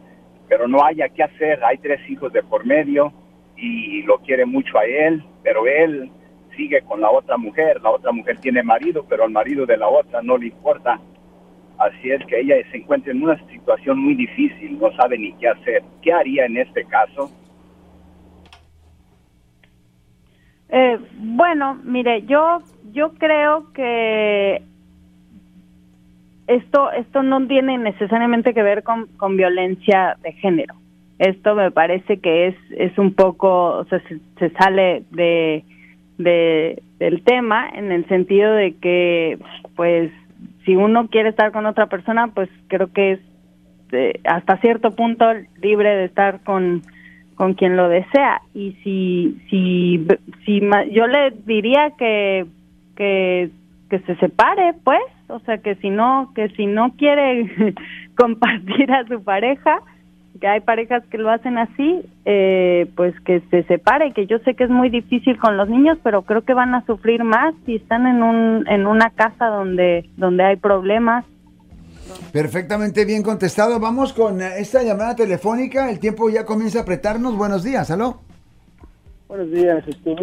pero 0.48 0.66
no 0.66 0.84
haya 0.84 1.08
qué 1.10 1.22
hacer. 1.22 1.64
Hay 1.64 1.78
tres 1.78 2.00
hijos 2.10 2.32
de 2.32 2.42
por 2.42 2.66
medio 2.66 3.12
y 3.56 4.02
lo 4.02 4.18
quiere 4.18 4.46
mucho 4.46 4.76
a 4.78 4.84
él, 4.84 5.22
pero 5.44 5.68
él 5.68 6.10
sigue 6.56 6.82
con 6.82 7.00
la 7.00 7.10
otra 7.10 7.36
mujer. 7.36 7.80
La 7.82 7.90
otra 7.90 8.12
mujer 8.12 8.38
tiene 8.38 8.62
marido, 8.62 9.04
pero 9.08 9.24
al 9.24 9.30
marido 9.30 9.66
de 9.66 9.76
la 9.76 9.88
otra 9.88 10.22
no 10.22 10.36
le 10.36 10.46
importa 10.46 11.00
Así 11.78 12.10
es 12.10 12.24
que 12.26 12.40
ella 12.40 12.56
se 12.70 12.78
encuentra 12.78 13.12
en 13.12 13.22
una 13.22 13.38
situación 13.48 13.98
muy 13.98 14.14
difícil, 14.14 14.78
no 14.78 14.90
sabe 14.92 15.18
ni 15.18 15.32
qué 15.34 15.48
hacer. 15.48 15.82
¿Qué 16.00 16.12
haría 16.12 16.46
en 16.46 16.56
este 16.56 16.84
caso? 16.84 17.30
Eh, 20.70 20.98
bueno, 21.18 21.78
mire, 21.84 22.22
yo 22.22 22.60
yo 22.92 23.12
creo 23.14 23.72
que 23.74 24.62
esto 26.46 26.90
esto 26.92 27.22
no 27.22 27.46
tiene 27.46 27.76
necesariamente 27.76 28.54
que 28.54 28.62
ver 28.62 28.82
con, 28.82 29.06
con 29.18 29.36
violencia 29.36 30.16
de 30.22 30.32
género. 30.32 30.74
Esto 31.18 31.54
me 31.54 31.70
parece 31.70 32.20
que 32.20 32.48
es 32.48 32.56
es 32.70 32.96
un 32.98 33.12
poco, 33.12 33.78
o 33.78 33.84
sea, 33.84 34.00
se, 34.38 34.50
sale 34.50 35.04
de, 35.10 35.62
de 36.18 36.82
del 36.98 37.22
tema 37.22 37.68
en 37.68 37.92
el 37.92 38.06
sentido 38.08 38.52
de 38.52 38.74
que, 38.76 39.38
pues 39.74 40.10
si 40.64 40.74
uno 40.76 41.08
quiere 41.08 41.28
estar 41.28 41.52
con 41.52 41.66
otra 41.66 41.86
persona, 41.86 42.28
pues 42.28 42.48
creo 42.68 42.92
que 42.92 43.12
es 43.12 43.20
eh, 43.92 44.20
hasta 44.24 44.56
cierto 44.58 44.96
punto 44.96 45.26
libre 45.62 45.94
de 45.94 46.04
estar 46.06 46.42
con, 46.42 46.82
con 47.36 47.54
quien 47.54 47.76
lo 47.76 47.88
desea. 47.88 48.42
Y 48.54 48.72
si, 48.82 49.40
si, 49.48 50.06
si 50.44 50.60
yo 50.90 51.06
le 51.06 51.30
diría 51.44 51.92
que, 51.96 52.46
que, 52.96 53.50
que 53.90 53.98
se 54.00 54.16
separe, 54.16 54.74
pues, 54.82 55.02
o 55.28 55.38
sea, 55.40 55.58
que 55.58 55.76
si 55.76 55.90
no, 55.90 56.32
que 56.34 56.48
si 56.50 56.66
no 56.66 56.94
quiere 56.96 57.74
compartir 58.16 58.90
a 58.90 59.06
su 59.06 59.22
pareja, 59.22 59.80
que 60.38 60.46
hay 60.46 60.60
parejas 60.60 61.04
que 61.10 61.18
lo 61.18 61.30
hacen 61.30 61.58
así, 61.58 62.04
eh, 62.24 62.90
pues 62.96 63.18
que 63.20 63.40
se 63.50 63.62
separe, 63.64 64.12
que 64.12 64.26
yo 64.26 64.38
sé 64.40 64.54
que 64.54 64.64
es 64.64 64.70
muy 64.70 64.90
difícil 64.90 65.38
con 65.38 65.56
los 65.56 65.68
niños, 65.68 65.98
pero 66.02 66.22
creo 66.22 66.42
que 66.42 66.54
van 66.54 66.74
a 66.74 66.84
sufrir 66.86 67.24
más 67.24 67.54
si 67.64 67.76
están 67.76 68.06
en 68.06 68.22
un 68.22 68.66
en 68.68 68.86
una 68.86 69.10
casa 69.10 69.46
donde 69.46 70.08
donde 70.16 70.44
hay 70.44 70.56
problemas. 70.56 71.24
Perfectamente 72.32 73.04
bien 73.04 73.22
contestado. 73.22 73.80
Vamos 73.80 74.12
con 74.12 74.40
esta 74.40 74.82
llamada 74.82 75.16
telefónica. 75.16 75.90
El 75.90 75.98
tiempo 75.98 76.30
ya 76.30 76.44
comienza 76.44 76.80
a 76.80 76.82
apretarnos. 76.82 77.36
Buenos 77.36 77.64
días, 77.64 77.90
¿aló? 77.90 78.20
Buenos 79.28 79.50
días. 79.50 79.82
Este, 79.88 80.14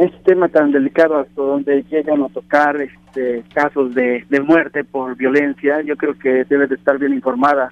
este 0.00 0.18
tema 0.24 0.48
tan 0.48 0.72
delicado 0.72 1.18
hasta 1.18 1.42
donde 1.42 1.82
llegan 1.90 2.22
a 2.22 2.28
tocar 2.30 2.80
este, 2.80 3.44
casos 3.52 3.94
de, 3.94 4.24
de 4.30 4.40
muerte 4.40 4.82
por 4.82 5.14
violencia, 5.14 5.82
yo 5.82 5.96
creo 5.96 6.18
que 6.18 6.44
debe 6.44 6.66
de 6.66 6.76
estar 6.76 6.98
bien 6.98 7.12
informada 7.12 7.70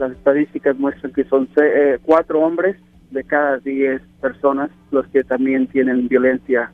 las 0.00 0.12
estadísticas 0.12 0.78
muestran 0.78 1.12
que 1.12 1.24
son 1.24 1.46
eh, 1.56 1.98
cuatro 2.02 2.40
hombres 2.40 2.76
de 3.10 3.22
cada 3.22 3.58
diez 3.58 4.00
personas 4.20 4.70
los 4.90 5.06
que 5.08 5.22
también 5.22 5.66
tienen 5.66 6.08
violencia 6.08 6.72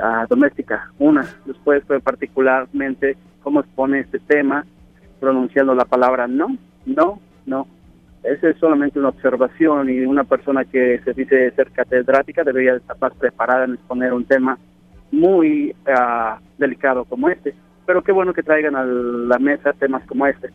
ah, 0.00 0.26
doméstica. 0.28 0.90
Una, 0.98 1.26
después 1.44 1.84
fue 1.84 2.00
particularmente 2.00 3.16
cómo 3.42 3.60
expone 3.60 4.00
este 4.00 4.18
tema, 4.20 4.64
pronunciando 5.20 5.74
la 5.74 5.84
palabra 5.84 6.26
no, 6.26 6.56
no, 6.86 7.20
no. 7.44 7.66
Esa 8.22 8.48
es 8.48 8.56
solamente 8.58 8.98
una 8.98 9.10
observación 9.10 9.90
y 9.90 10.00
una 10.00 10.24
persona 10.24 10.64
que 10.64 11.00
se 11.04 11.12
dice 11.12 11.50
ser 11.50 11.70
catedrática 11.72 12.42
debería 12.42 12.76
estar 12.76 12.96
preparada 13.18 13.64
en 13.64 13.74
exponer 13.74 14.14
un 14.14 14.24
tema 14.24 14.56
muy 15.10 15.74
ah, 15.86 16.38
delicado 16.56 17.04
como 17.04 17.28
este. 17.28 17.54
Pero 17.84 18.02
qué 18.02 18.12
bueno 18.12 18.32
que 18.32 18.42
traigan 18.42 18.76
a 18.76 18.84
la 18.84 19.38
mesa 19.38 19.74
temas 19.74 20.06
como 20.06 20.26
este. 20.26 20.50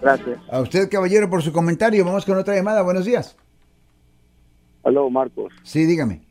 Gracias. 0.00 0.38
A 0.50 0.60
usted, 0.60 0.88
caballero, 0.90 1.28
por 1.28 1.42
su 1.42 1.52
comentario. 1.52 2.04
Vamos 2.04 2.24
con 2.24 2.38
otra 2.38 2.54
llamada. 2.54 2.82
Buenos 2.82 3.04
días. 3.04 3.36
Aló, 4.82 5.10
Marcos. 5.10 5.52
Sí, 5.62 5.84
dígame. 5.84 6.22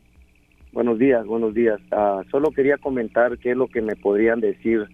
Buenos 0.72 1.00
días, 1.00 1.26
buenos 1.26 1.54
días. 1.54 1.80
Ah, 1.92 2.22
solo 2.30 2.52
quería 2.52 2.78
comentar 2.78 3.38
qué 3.40 3.52
es 3.52 3.58
lo 3.58 3.68
que 3.68 3.82
me 3.82 3.96
podrían 3.96 4.40
decir. 4.40 4.88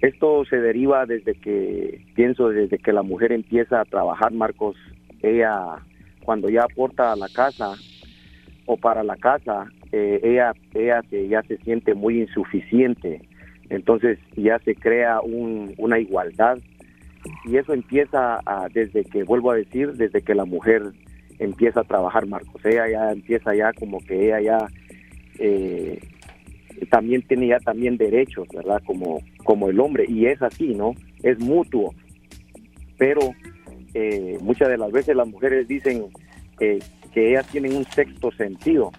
Esto 0.00 0.44
se 0.48 0.56
deriva 0.56 1.06
desde 1.06 1.34
que, 1.34 2.04
pienso, 2.14 2.48
desde 2.48 2.78
que 2.78 2.92
la 2.92 3.02
mujer 3.02 3.32
empieza 3.32 3.80
a 3.80 3.84
trabajar, 3.84 4.32
Marcos. 4.32 4.76
Ella, 5.22 5.76
cuando 6.24 6.48
ya 6.48 6.64
aporta 6.64 7.12
a 7.12 7.16
la 7.16 7.28
casa 7.28 7.74
o 8.66 8.76
para 8.76 9.02
la 9.02 9.16
casa, 9.16 9.66
eh, 9.92 10.20
ella, 10.22 10.52
ella 10.74 11.02
ya 11.10 11.42
se 11.42 11.58
siente 11.58 11.94
muy 11.94 12.20
insuficiente. 12.20 13.22
Entonces 13.70 14.18
ya 14.36 14.58
se 14.60 14.74
crea 14.74 15.20
una 15.22 15.98
igualdad 15.98 16.58
y 17.44 17.56
eso 17.56 17.72
empieza 17.72 18.40
desde 18.72 19.04
que, 19.04 19.24
vuelvo 19.24 19.50
a 19.50 19.56
decir, 19.56 19.92
desde 19.92 20.22
que 20.22 20.34
la 20.34 20.44
mujer 20.44 20.92
empieza 21.38 21.80
a 21.80 21.84
trabajar, 21.84 22.26
Marcos. 22.26 22.64
Ella 22.64 22.88
ya 22.88 23.12
empieza 23.12 23.54
ya 23.54 23.72
como 23.72 23.98
que 24.00 24.26
ella 24.26 24.40
ya 24.40 24.66
eh, 25.38 26.00
también 26.90 27.22
tiene 27.22 27.48
ya 27.48 27.58
también 27.58 27.96
derechos, 27.96 28.48
¿verdad? 28.54 28.82
Como, 28.84 29.20
como 29.44 29.68
el 29.68 29.80
hombre. 29.80 30.04
Y 30.08 30.26
es 30.26 30.40
así, 30.42 30.74
¿no? 30.74 30.94
Es 31.22 31.38
mutuo. 31.38 31.94
Pero 32.98 33.20
eh, 33.94 34.38
muchas 34.40 34.68
de 34.68 34.78
las 34.78 34.92
veces 34.92 35.16
las 35.16 35.28
mujeres 35.28 35.68
dicen 35.68 36.06
que 36.58 37.30
ellas 37.30 37.46
tienen 37.48 37.76
un 37.76 37.84
sexto 37.84 38.30
sentido, 38.32 38.92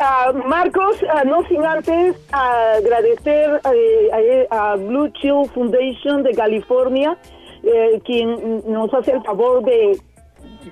Ah, 0.00 0.32
Marcos, 0.32 0.96
no 1.24 1.46
sin 1.46 1.64
antes 1.64 2.16
agradecer 2.32 3.60
eh, 3.72 4.48
a, 4.50 4.74
Blue 4.76 5.08
Chill 5.10 5.48
Foundation 5.54 6.22
de 6.22 6.34
California 6.34 7.16
eh, 7.62 8.00
quien 8.04 8.62
nos 8.66 8.92
hace 8.92 9.12
el 9.12 9.22
favor 9.22 9.64
de, 9.64 9.98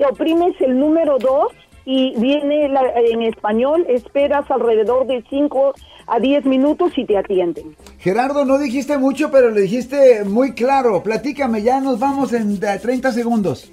oprimes 0.09 0.55
el 0.61 0.79
número 0.79 1.17
2 1.17 1.51
y 1.91 2.13
viene 2.19 2.65
en 2.67 3.23
español, 3.23 3.83
esperas 3.89 4.49
alrededor 4.51 5.07
de 5.07 5.23
5 5.27 5.73
a 6.05 6.19
10 6.19 6.45
minutos 6.45 6.95
y 6.95 7.03
te 7.03 7.17
atienden. 7.17 7.75
Gerardo, 7.97 8.45
no 8.45 8.59
dijiste 8.59 8.99
mucho, 8.99 9.31
pero 9.31 9.49
le 9.49 9.61
dijiste 9.61 10.23
muy 10.23 10.53
claro. 10.53 11.01
Platícame, 11.01 11.63
ya 11.63 11.81
nos 11.81 11.99
vamos 11.99 12.31
en 12.33 12.59
30 12.59 13.11
segundos. 13.11 13.71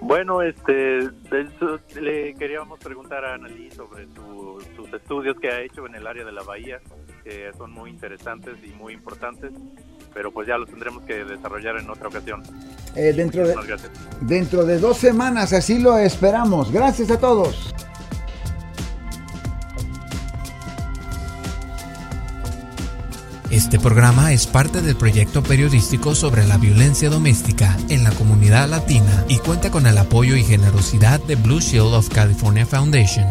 Bueno, 0.00 0.40
este, 0.40 1.00
le 2.00 2.32
queríamos 2.34 2.78
preguntar 2.78 3.24
a 3.24 3.34
Annalí 3.34 3.72
sobre 3.72 4.06
sus 4.76 4.92
estudios 4.94 5.36
que 5.40 5.48
ha 5.48 5.62
hecho 5.62 5.84
en 5.84 5.96
el 5.96 6.06
área 6.06 6.24
de 6.24 6.30
la 6.30 6.44
bahía, 6.44 6.78
que 7.24 7.50
son 7.58 7.72
muy 7.72 7.90
interesantes 7.90 8.54
y 8.62 8.68
muy 8.76 8.92
importantes, 8.92 9.50
pero 10.12 10.32
pues 10.32 10.46
ya 10.48 10.56
los 10.58 10.68
tendremos 10.68 11.02
que 11.04 11.24
desarrollar 11.24 11.76
en 11.76 11.90
otra 11.90 12.08
ocasión. 12.08 12.42
Eh, 12.94 13.12
dentro, 13.12 13.46
de, 13.46 13.54
dentro 14.22 14.64
de 14.64 14.78
dos 14.78 14.96
semanas, 14.96 15.52
así 15.52 15.78
lo 15.78 15.98
esperamos. 15.98 16.72
Gracias 16.72 17.10
a 17.10 17.18
todos. 17.18 17.74
Este 23.50 23.78
programa 23.78 24.32
es 24.32 24.46
parte 24.46 24.82
del 24.82 24.96
proyecto 24.96 25.42
periodístico 25.42 26.14
sobre 26.14 26.46
la 26.46 26.58
violencia 26.58 27.08
doméstica 27.08 27.76
en 27.88 28.04
la 28.04 28.10
comunidad 28.10 28.68
latina 28.68 29.24
y 29.28 29.38
cuenta 29.38 29.70
con 29.70 29.86
el 29.86 29.96
apoyo 29.96 30.36
y 30.36 30.42
generosidad 30.42 31.20
de 31.20 31.36
Blue 31.36 31.60
Shield 31.60 31.94
of 31.94 32.08
California 32.08 32.66
Foundation. 32.66 33.24